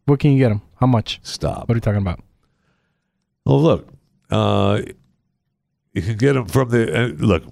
[0.06, 0.62] Where can you get them?
[0.80, 1.20] How much?
[1.24, 1.68] Stop.
[1.68, 2.20] What are you talking about?
[3.46, 3.88] Well, look,
[4.30, 4.82] uh,
[5.94, 7.44] you can get them from the uh, look.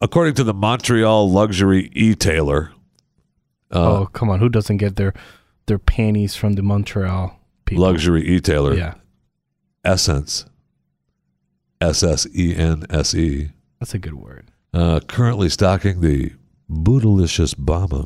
[0.00, 2.72] According to the Montreal luxury e-tailer,
[3.70, 4.40] uh, oh, come on.
[4.40, 5.12] Who doesn't get their
[5.66, 7.84] their panties from the Montreal people?
[7.84, 8.94] luxury e-tailer, Yeah,
[9.84, 10.46] SSENSE,
[11.80, 13.50] S S E N S E,
[13.80, 14.50] that's a good word.
[14.74, 16.32] uh, currently stocking the
[16.70, 18.04] Bootylicious Bomber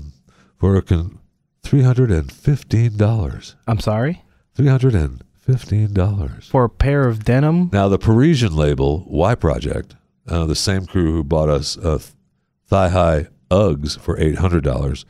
[0.59, 1.19] for a con-
[1.63, 3.57] three hundred and fifteen dollars.
[3.67, 4.23] I'm sorry
[4.55, 6.49] Three hundred and fifteen dollars.
[6.49, 7.71] for a pair of denim.
[7.73, 9.95] Now, the Parisian label, Y Project,
[10.29, 11.99] uh, the same crew who bought us uh,
[12.67, 15.05] thigh high Uggs for $800,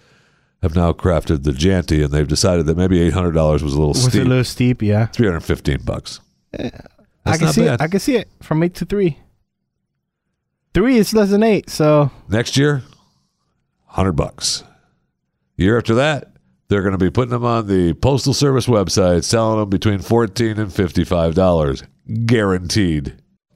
[0.62, 4.04] have now crafted the Janty, and they've decided that maybe $800 was a little steep.
[4.04, 4.20] Was steep.
[4.22, 4.82] it a little steep?
[4.82, 5.06] Yeah.
[5.06, 6.20] 315 bucks.
[7.24, 7.74] I can see bad.
[7.74, 7.80] it.
[7.82, 9.18] I can see it from eight to three.
[10.72, 12.82] Three is less than eight, so Next year,
[13.86, 14.62] hundred bucks.
[15.56, 16.32] Year after that,
[16.68, 20.58] they're going to be putting them on the postal service website, selling them between fourteen
[20.58, 21.82] and fifty-five dollars,
[22.24, 23.08] guaranteed.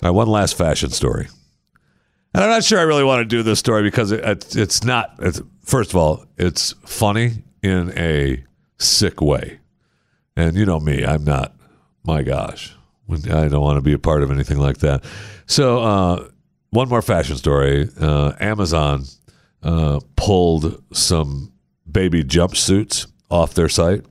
[0.03, 1.29] All right, one last fashion story,
[2.35, 4.85] and I'm not sure I really want to do this story because it, it's it's
[4.85, 5.15] not.
[5.21, 8.45] It's, first of all, it's funny in a
[8.79, 9.61] sick way,
[10.37, 11.55] and you know me, I'm not.
[12.03, 12.75] My gosh,
[13.11, 15.05] I don't want to be a part of anything like that.
[15.47, 15.81] So.
[15.83, 16.29] uh
[16.75, 17.89] one more fashion story.
[18.01, 19.05] Uh, Amazon
[19.63, 21.53] uh, pulled some
[21.91, 24.05] baby jumpsuits off their site.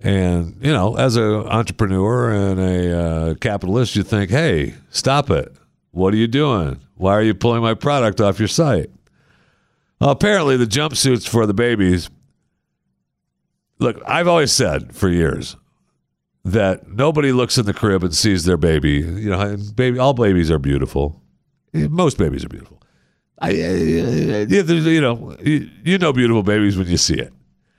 [0.00, 5.54] And, you know, as an entrepreneur and a uh, capitalist, you think, hey, stop it.
[5.92, 6.80] What are you doing?
[6.96, 8.90] Why are you pulling my product off your site?
[10.00, 12.10] Well, apparently, the jumpsuits for the babies.
[13.78, 15.56] Look, I've always said for years
[16.44, 18.92] that nobody looks in the crib and sees their baby.
[19.00, 21.22] You know, baby, all babies are beautiful.
[21.72, 22.80] Eh, most babies are beautiful.
[23.38, 27.32] I, eh, eh, I- you know, you, know beautiful babies when you see it,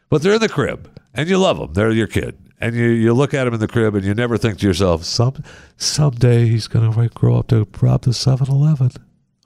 [0.10, 1.74] but they're in the crib and you love them.
[1.74, 4.38] They're your kid, and you, you look at them in the crib and you never
[4.38, 5.44] think to yourself, some
[5.78, 8.92] someday he's gonna grow up to rob the 7-Eleven.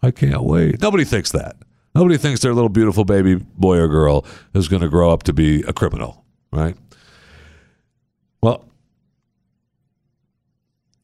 [0.02, 0.82] I can't wait.
[0.82, 1.58] Nobody thinks that.
[1.94, 5.34] Nobody thinks their little beautiful baby boy or girl is going to grow up to
[5.34, 6.78] be a criminal, right?
[8.42, 8.64] Well,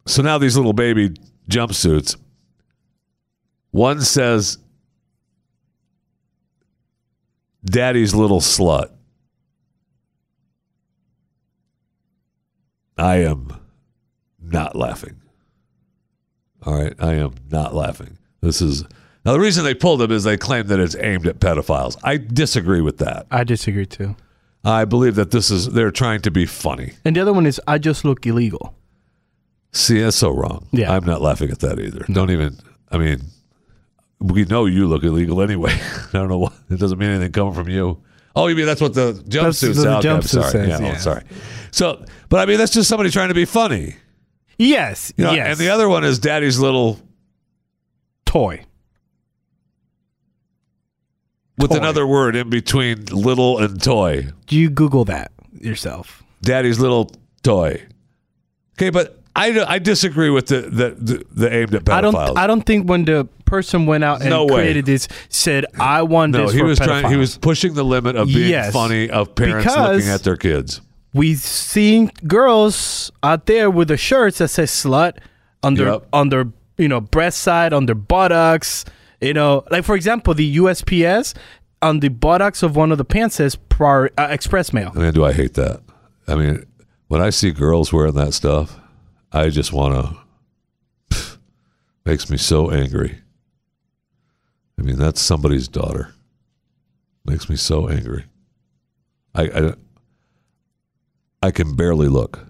[0.05, 1.11] so now these little baby
[1.49, 2.15] jumpsuits
[3.75, 4.57] one says,
[7.65, 8.89] Daddy's little slut.
[12.97, 13.49] I am
[14.41, 15.21] not laughing.
[16.65, 16.93] All right.
[16.99, 18.17] I am not laughing.
[18.39, 18.85] This is
[19.25, 21.97] now the reason they pulled them is they claim that it's aimed at pedophiles.
[22.01, 23.27] I disagree with that.
[23.29, 24.15] I disagree too.
[24.63, 26.93] I believe that this is they're trying to be funny.
[27.03, 28.73] And the other one is I just look illegal.
[29.76, 30.67] See, that's so wrong.
[30.71, 30.91] Yeah.
[30.91, 32.05] I'm not laughing at that either.
[32.11, 32.57] Don't even
[32.91, 33.21] I mean
[34.19, 35.71] we know you look illegal anyway.
[35.80, 38.01] I don't know what it doesn't mean anything coming from you.
[38.38, 39.86] Oh, you mean that's what the jumpsuit says?
[39.86, 40.51] Okay, I'm sorry.
[40.51, 41.23] says, yeah, oh, sorry.
[41.71, 43.95] So, but I mean, that's just somebody trying to be funny.
[44.57, 45.47] Yes, You know, yes.
[45.49, 46.99] And the other one is Daddy's little
[48.26, 48.63] toy.
[51.57, 51.78] with Toy.
[51.78, 54.28] another word in between little and toy.
[54.47, 56.23] Do you Google that yourself?
[56.41, 57.11] Daddy's little
[57.43, 57.82] toy.
[58.78, 61.97] Okay, but I, I disagree with the the, the, the aimed at pedophiles.
[61.97, 62.38] I don't.
[62.38, 66.31] I don't think when the person went out and No created this said, "I want
[66.33, 67.09] no, this he was trying.
[67.09, 68.71] He was pushing the limit of being Yes.
[68.73, 70.81] funny of parents looking at their kids.
[71.13, 75.17] We've seen girls out there with the shirts that say "slut"
[75.63, 76.07] on their Yep.
[76.13, 76.45] on their
[76.77, 78.86] you know breast side, on their buttocks.
[79.21, 81.33] You know, like for example, the USPS
[81.81, 85.23] on the buttocks of one of the pants says prior, uh, "Express Mail." Man, do
[85.25, 85.81] I hate that.
[86.27, 86.65] I mean,
[87.07, 88.77] when I see girls wearing that stuff,
[89.36, 90.17] I just want
[91.11, 91.17] to.
[92.05, 93.19] Makes me so angry.
[94.79, 96.13] I mean, that's somebody's daughter.
[97.25, 98.25] Makes me so angry.
[99.33, 99.73] I, I,
[101.43, 102.47] I can barely look.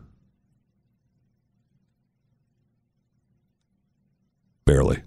[4.65, 5.01] Barely.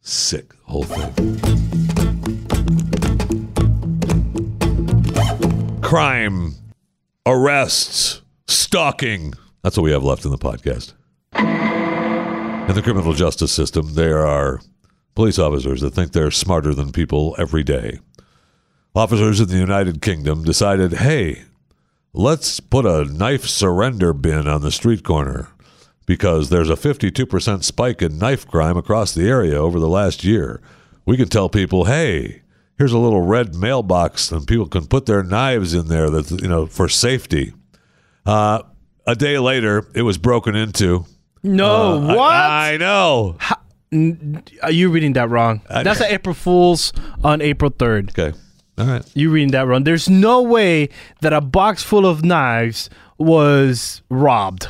[0.00, 1.68] Sick whole thing.
[5.88, 6.54] crime,
[7.28, 9.34] arrests, stalking.
[9.62, 10.94] That's what we have left in the podcast.
[11.34, 14.60] In the criminal justice system, there are
[15.14, 17.98] police officers that think they're smarter than people every day.
[18.94, 21.44] Officers in the United Kingdom decided, hey,
[22.14, 25.48] let's put a knife surrender bin on the street corner
[26.06, 30.62] because there's a 52% spike in knife crime across the area over the last year.
[31.04, 32.40] We can tell people, hey,
[32.78, 36.48] here's a little red mailbox and people can put their knives in there that you
[36.48, 37.52] know for safety.
[38.24, 38.62] Uh,
[39.06, 41.04] a day later, it was broken into.
[41.42, 42.34] No, Uh, I- what?
[42.34, 43.36] I, know.
[44.62, 45.62] Are you reading that wrong?
[45.70, 46.92] That's an April Fool's
[47.24, 48.10] on April third.
[48.10, 48.36] Okay.
[48.76, 49.02] All right.
[49.14, 49.84] You reading that wrong?
[49.84, 50.90] There's no way
[51.22, 54.68] that a box full of knives was robbed.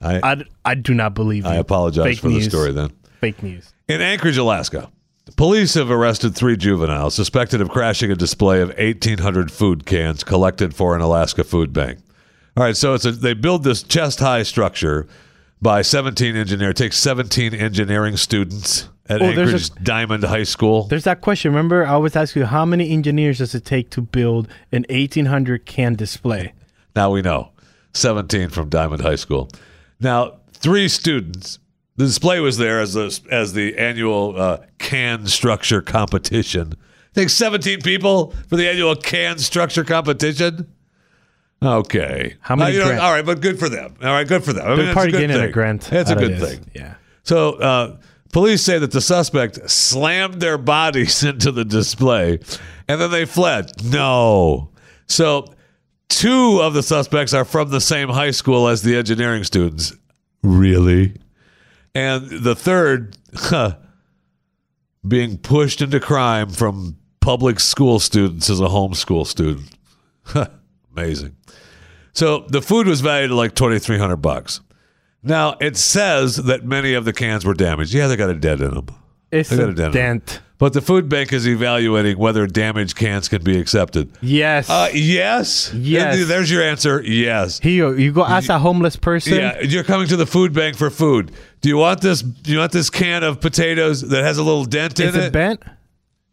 [0.00, 1.44] I, I, I do not believe.
[1.46, 1.60] I you.
[1.60, 2.44] apologize Fake for news.
[2.44, 2.90] the story then.
[3.20, 3.72] Fake news.
[3.88, 4.90] In Anchorage, Alaska,
[5.36, 10.74] police have arrested three juveniles suspected of crashing a display of 1,800 food cans collected
[10.74, 11.98] for an Alaska food bank.
[12.56, 15.08] All right, so it's a, they build this chest high structure
[15.60, 16.70] by 17 engineer.
[16.70, 20.84] It takes 17 engineering students at Oh, there's a- Anchorage Dimond High School.
[20.84, 21.50] There's that question.
[21.52, 25.66] Remember, I always ask you, how many engineers does it take to build an 1800
[25.66, 26.52] can display?
[26.94, 27.50] Now we know
[27.94, 29.48] 17 from Dimond High School.
[30.00, 31.58] Now, three students.
[31.96, 36.74] The display was there as the, as the annual uh, can structure competition.
[36.76, 40.72] I think 17 people for the annual can structure competition.
[41.62, 42.34] Okay.
[42.40, 43.94] How many Uh, you know, all right, but good for them.
[44.02, 44.66] All right, good for them.
[44.66, 45.82] I mean, They're it's probably a good getting a grant.
[45.82, 46.68] That's a good thing.
[46.74, 46.94] Yeah.
[47.22, 47.96] So, uh,
[48.32, 52.40] police say that the suspect slammed their bodies into the display
[52.88, 53.70] and then they fled.
[53.84, 54.70] No.
[55.06, 55.54] So,
[56.08, 59.94] two of the suspects are from the same high school as the engineering students.
[60.42, 61.14] Really?
[61.94, 63.76] And the third, huh,
[65.06, 69.68] being pushed into crime from public school students as a homeschool student.
[70.96, 71.36] Amazing.
[72.12, 74.60] So the food was valued at like twenty three hundred bucks.
[75.22, 77.92] Now it says that many of the cans were damaged.
[77.94, 78.86] Yeah, they got a dent in them.
[79.30, 79.92] It's They got a a dent.
[79.94, 80.40] dent.
[80.58, 84.12] But the food bank is evaluating whether damaged cans can be accepted.
[84.20, 84.70] Yes.
[84.70, 85.74] Uh, yes.
[85.74, 86.20] Yes.
[86.20, 87.02] And There's your answer.
[87.02, 87.58] Yes.
[87.58, 89.34] Here, you go ask a homeless person.
[89.34, 91.32] Yeah, you're coming to the food bank for food.
[91.64, 92.20] Do you want this?
[92.20, 95.32] Do you want this can of potatoes that has a little dent in Is it
[95.32, 95.62] bent?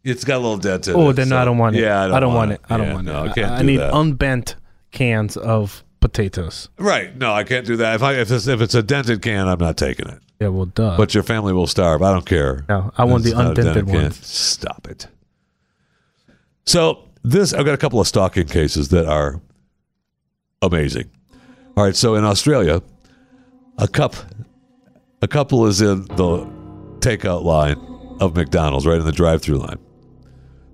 [0.04, 0.98] It's got a little dent in it.
[0.98, 1.80] Oh, then so- I don't want it.
[1.80, 2.60] Yeah, I don't, want, it.
[2.68, 3.30] I don't Yeah, want no, it.
[3.30, 3.94] I can't I do need that.
[3.94, 4.56] unbent
[4.90, 6.68] cans of potatoes.
[6.76, 7.16] right.
[7.16, 7.94] No, I can't do that.
[7.94, 10.18] If I if it's, if it's a dented can, I'm not taking it.
[10.38, 10.98] Yeah, well, duh.
[10.98, 12.02] But your family will starve.
[12.02, 12.66] I don't care.
[12.68, 14.10] No, I want the undented dented can.
[14.10, 15.06] Stop it.
[16.66, 19.40] So this, I've got a couple of stalking cases that are
[20.60, 21.08] amazing.
[21.74, 21.96] All right.
[21.96, 22.82] So in Australia,
[23.78, 24.14] a cup,
[25.22, 26.46] a couple is in the
[26.98, 27.76] takeout line
[28.20, 29.78] of McDonald's, right in the drive-through line.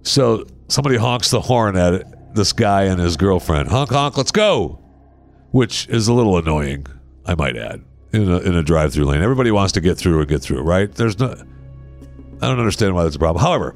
[0.03, 3.69] So somebody honks the horn at it, this guy and his girlfriend.
[3.69, 4.81] Honk, honk, let's go.
[5.51, 6.87] Which is a little annoying,
[7.25, 9.23] I might add, in a, in a drive through lane.
[9.23, 10.93] Everybody wants to get through and get through, right?
[10.93, 11.35] There's no.
[12.41, 13.43] I don't understand why that's a problem.
[13.43, 13.75] However,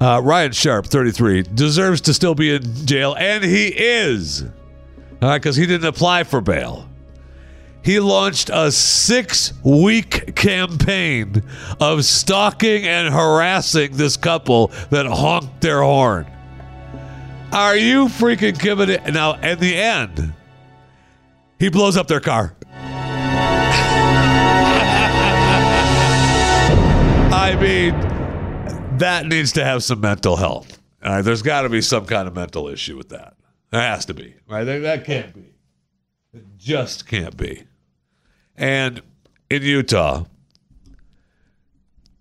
[0.00, 4.42] uh, Ryan Sharp, 33, deserves to still be in jail, and he is.
[4.42, 6.88] All right, because he didn't apply for bail.
[7.82, 11.42] He launched a six week campaign
[11.80, 16.26] of stalking and harassing this couple that honked their horn.
[17.52, 19.12] Are you freaking kidding me?
[19.12, 20.32] Now, in the end,
[21.58, 22.54] he blows up their car.
[27.34, 30.78] I mean, that needs to have some mental health.
[31.04, 33.34] All right, there's got to be some kind of mental issue with that.
[33.70, 34.62] There has to be, right?
[34.62, 35.52] That can't be.
[36.32, 37.64] It just can't be.
[38.62, 39.02] And
[39.50, 40.24] in Utah,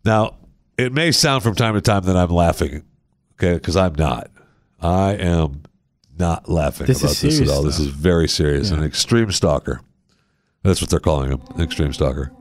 [0.03, 0.37] now
[0.75, 2.83] it may sound from time to time that I'm laughing,
[3.33, 3.53] okay?
[3.53, 4.31] Because I'm not.
[4.81, 5.61] I am
[6.17, 7.61] not laughing This is about this at all.
[7.61, 8.71] This is very serious.
[8.71, 9.81] An extreme stalker.
[10.63, 12.31] That's what they're calling him, an extreme stalker.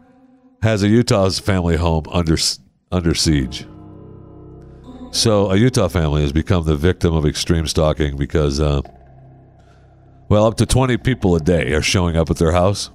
[0.63, 2.39] Has a Utah's family home under
[2.91, 3.67] under siege.
[5.11, 8.81] So a Utah family has become the victim of extreme stalking because, uh,
[10.31, 12.91] well, up to 20 people a day are showing up at their house.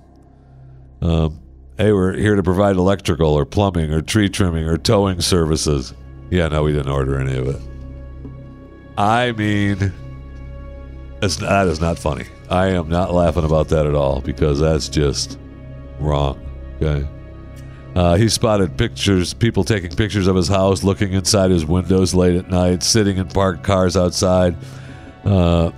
[1.02, 1.40] Um,
[1.78, 5.94] hey, we're here to provide electrical or plumbing or tree trimming or towing services.
[6.30, 7.62] Yeah, no, we didn't order any of it.
[8.98, 9.94] I mean,
[11.22, 12.26] it's, that is not funny.
[12.50, 15.38] I am not laughing about that at all because that's just
[16.00, 16.40] wrong.
[16.82, 17.08] Okay.
[17.96, 22.36] Uh, he spotted pictures, people taking pictures of his house, looking inside his windows late
[22.36, 24.56] at night, sitting in parked cars outside.
[25.24, 25.72] Uh,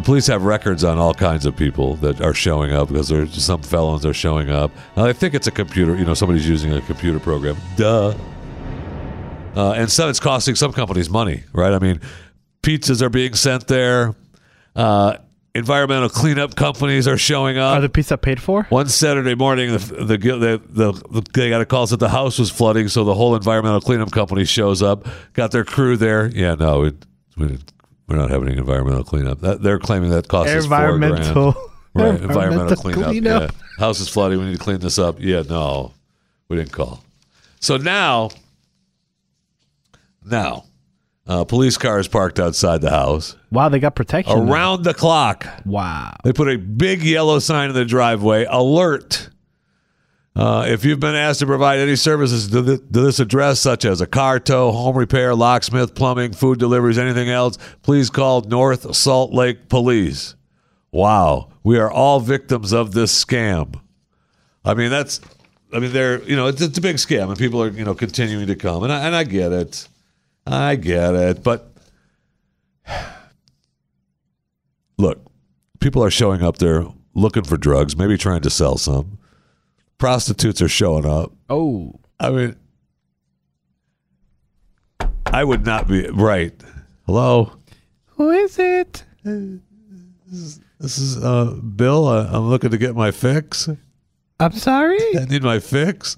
[0.00, 3.42] the police have records on all kinds of people that are showing up because there's
[3.42, 4.70] some felons are showing up.
[4.96, 7.56] Now, I think it's a computer, you know, somebody's using a computer program.
[7.76, 8.14] Duh.
[9.54, 11.74] Uh, and so it's costing some companies money, right?
[11.74, 12.00] I mean,
[12.62, 14.14] pizzas are being sent there.
[14.74, 15.18] Uh,
[15.54, 17.76] environmental cleanup companies are showing up.
[17.76, 18.62] Are the pizza paid for?
[18.70, 22.38] One Saturday morning, the the, the, the, the they got a call that the house
[22.38, 26.28] was flooding, so the whole environmental cleanup company shows up, got their crew there.
[26.28, 27.04] Yeah, no, it,
[27.36, 27.72] we didn't,
[28.10, 29.40] we're not having environmental cleanup.
[29.40, 31.52] That, they're claiming that cost us four Environmental.
[31.52, 31.66] grand.
[31.94, 33.04] Right, environmental cleanup.
[33.10, 33.50] cleanup.
[33.52, 33.56] Yeah.
[33.78, 34.38] House is flooding.
[34.40, 35.16] We need to clean this up.
[35.20, 35.92] Yeah, no,
[36.48, 37.02] we didn't call.
[37.60, 38.30] So now,
[40.24, 40.64] now,
[41.26, 44.46] uh, police cars parked outside the house Wow, they got protection.
[44.46, 44.52] now.
[44.52, 45.46] around the clock.
[45.64, 46.16] Wow.
[46.24, 49.28] They put a big yellow sign in the driveway alert.
[50.40, 53.84] Uh, if you've been asked to provide any services to, th- to this address, such
[53.84, 58.96] as a car tow, home repair, locksmith, plumbing, food deliveries, anything else, please call North
[58.96, 60.36] Salt Lake Police.
[60.92, 63.80] Wow, we are all victims of this scam.
[64.64, 65.20] I mean, that's,
[65.74, 67.94] I mean, they're, you know, it's, it's a big scam, and people are, you know,
[67.94, 69.88] continuing to come, and I, and I get it,
[70.46, 71.70] I get it, but
[74.96, 75.20] look,
[75.80, 79.18] people are showing up there looking for drugs, maybe trying to sell some.
[80.00, 81.30] Prostitutes are showing up.
[81.50, 81.92] Oh.
[82.18, 82.56] I mean,
[85.26, 86.52] I would not be right.
[87.06, 87.52] Hello,
[88.16, 89.04] Who is it?
[89.24, 92.06] this is uh, Bill.
[92.08, 93.68] Uh, I'm looking to get my fix.
[94.38, 94.98] I'm sorry?
[95.20, 96.16] I need my fix.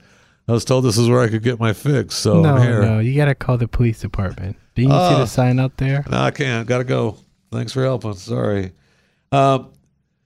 [0.48, 2.82] I was told this is where I could get my fix, so no, I'm here.
[2.82, 4.56] no, you gotta call the police department.
[4.74, 5.18] Do you see Ah.
[5.18, 6.04] the sign out there?
[6.10, 6.66] No, I can't.
[6.68, 7.16] Got to go.
[7.50, 8.14] Thanks for helping.
[8.14, 8.72] Sorry.
[9.30, 9.70] Um,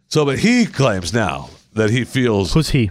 [0.09, 2.90] so, but he claims now that he feels Who's he?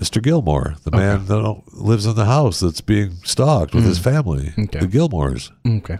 [0.00, 0.22] Mr.
[0.22, 4.80] Gilmore, the man that lives in the house that's being stalked with his family, Okay.
[4.80, 5.50] the Gilmores.
[5.66, 5.98] Okay.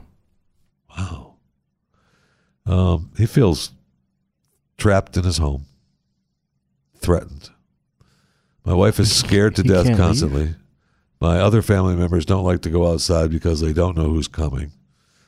[0.97, 1.35] Wow.
[2.65, 3.73] Um, he feels
[4.79, 5.67] trapped in his home,
[6.97, 7.51] threatened.
[8.65, 10.07] My wife is scared to death can't leave?
[10.07, 10.55] constantly.
[11.21, 14.73] My other family members don't like to go outside because they don't know who's coming.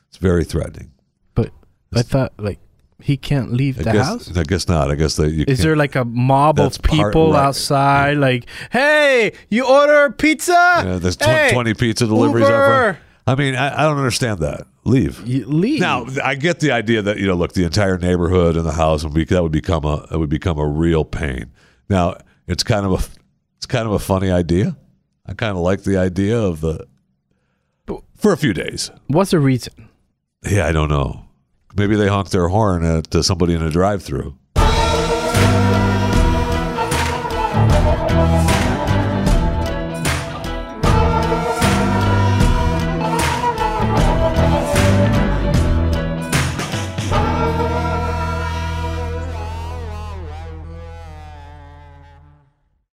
[0.09, 0.91] It's very threatening.
[1.35, 1.51] But
[1.93, 2.59] I thought like
[3.01, 4.37] he can't leave I the guess, house.
[4.37, 4.91] I guess not.
[4.91, 7.43] I guess that you Is there like a mob of people right.
[7.45, 8.17] outside?
[8.17, 10.51] Like, hey, you order pizza?
[10.85, 12.97] Yeah, there's tw- Hey, 20 pizza deliveries Uber!
[13.25, 14.67] I mean, I, I don't understand that.
[14.85, 15.25] Leave.
[15.25, 15.79] You leave.
[15.79, 19.03] Now, I get the idea that you know, look, the entire neighborhood and the house
[19.03, 21.51] would be that would become a it would become a real pain.
[21.89, 22.17] Now,
[22.47, 23.03] it's kind of a
[23.57, 24.75] it's kind of a funny idea.
[25.25, 26.85] I kind of like the idea of the
[28.17, 28.91] for a few days.
[29.07, 29.89] What's the reason?
[30.49, 31.25] Yeah, I don't know.
[31.75, 34.37] Maybe they honk their horn at uh, somebody in a drive-through.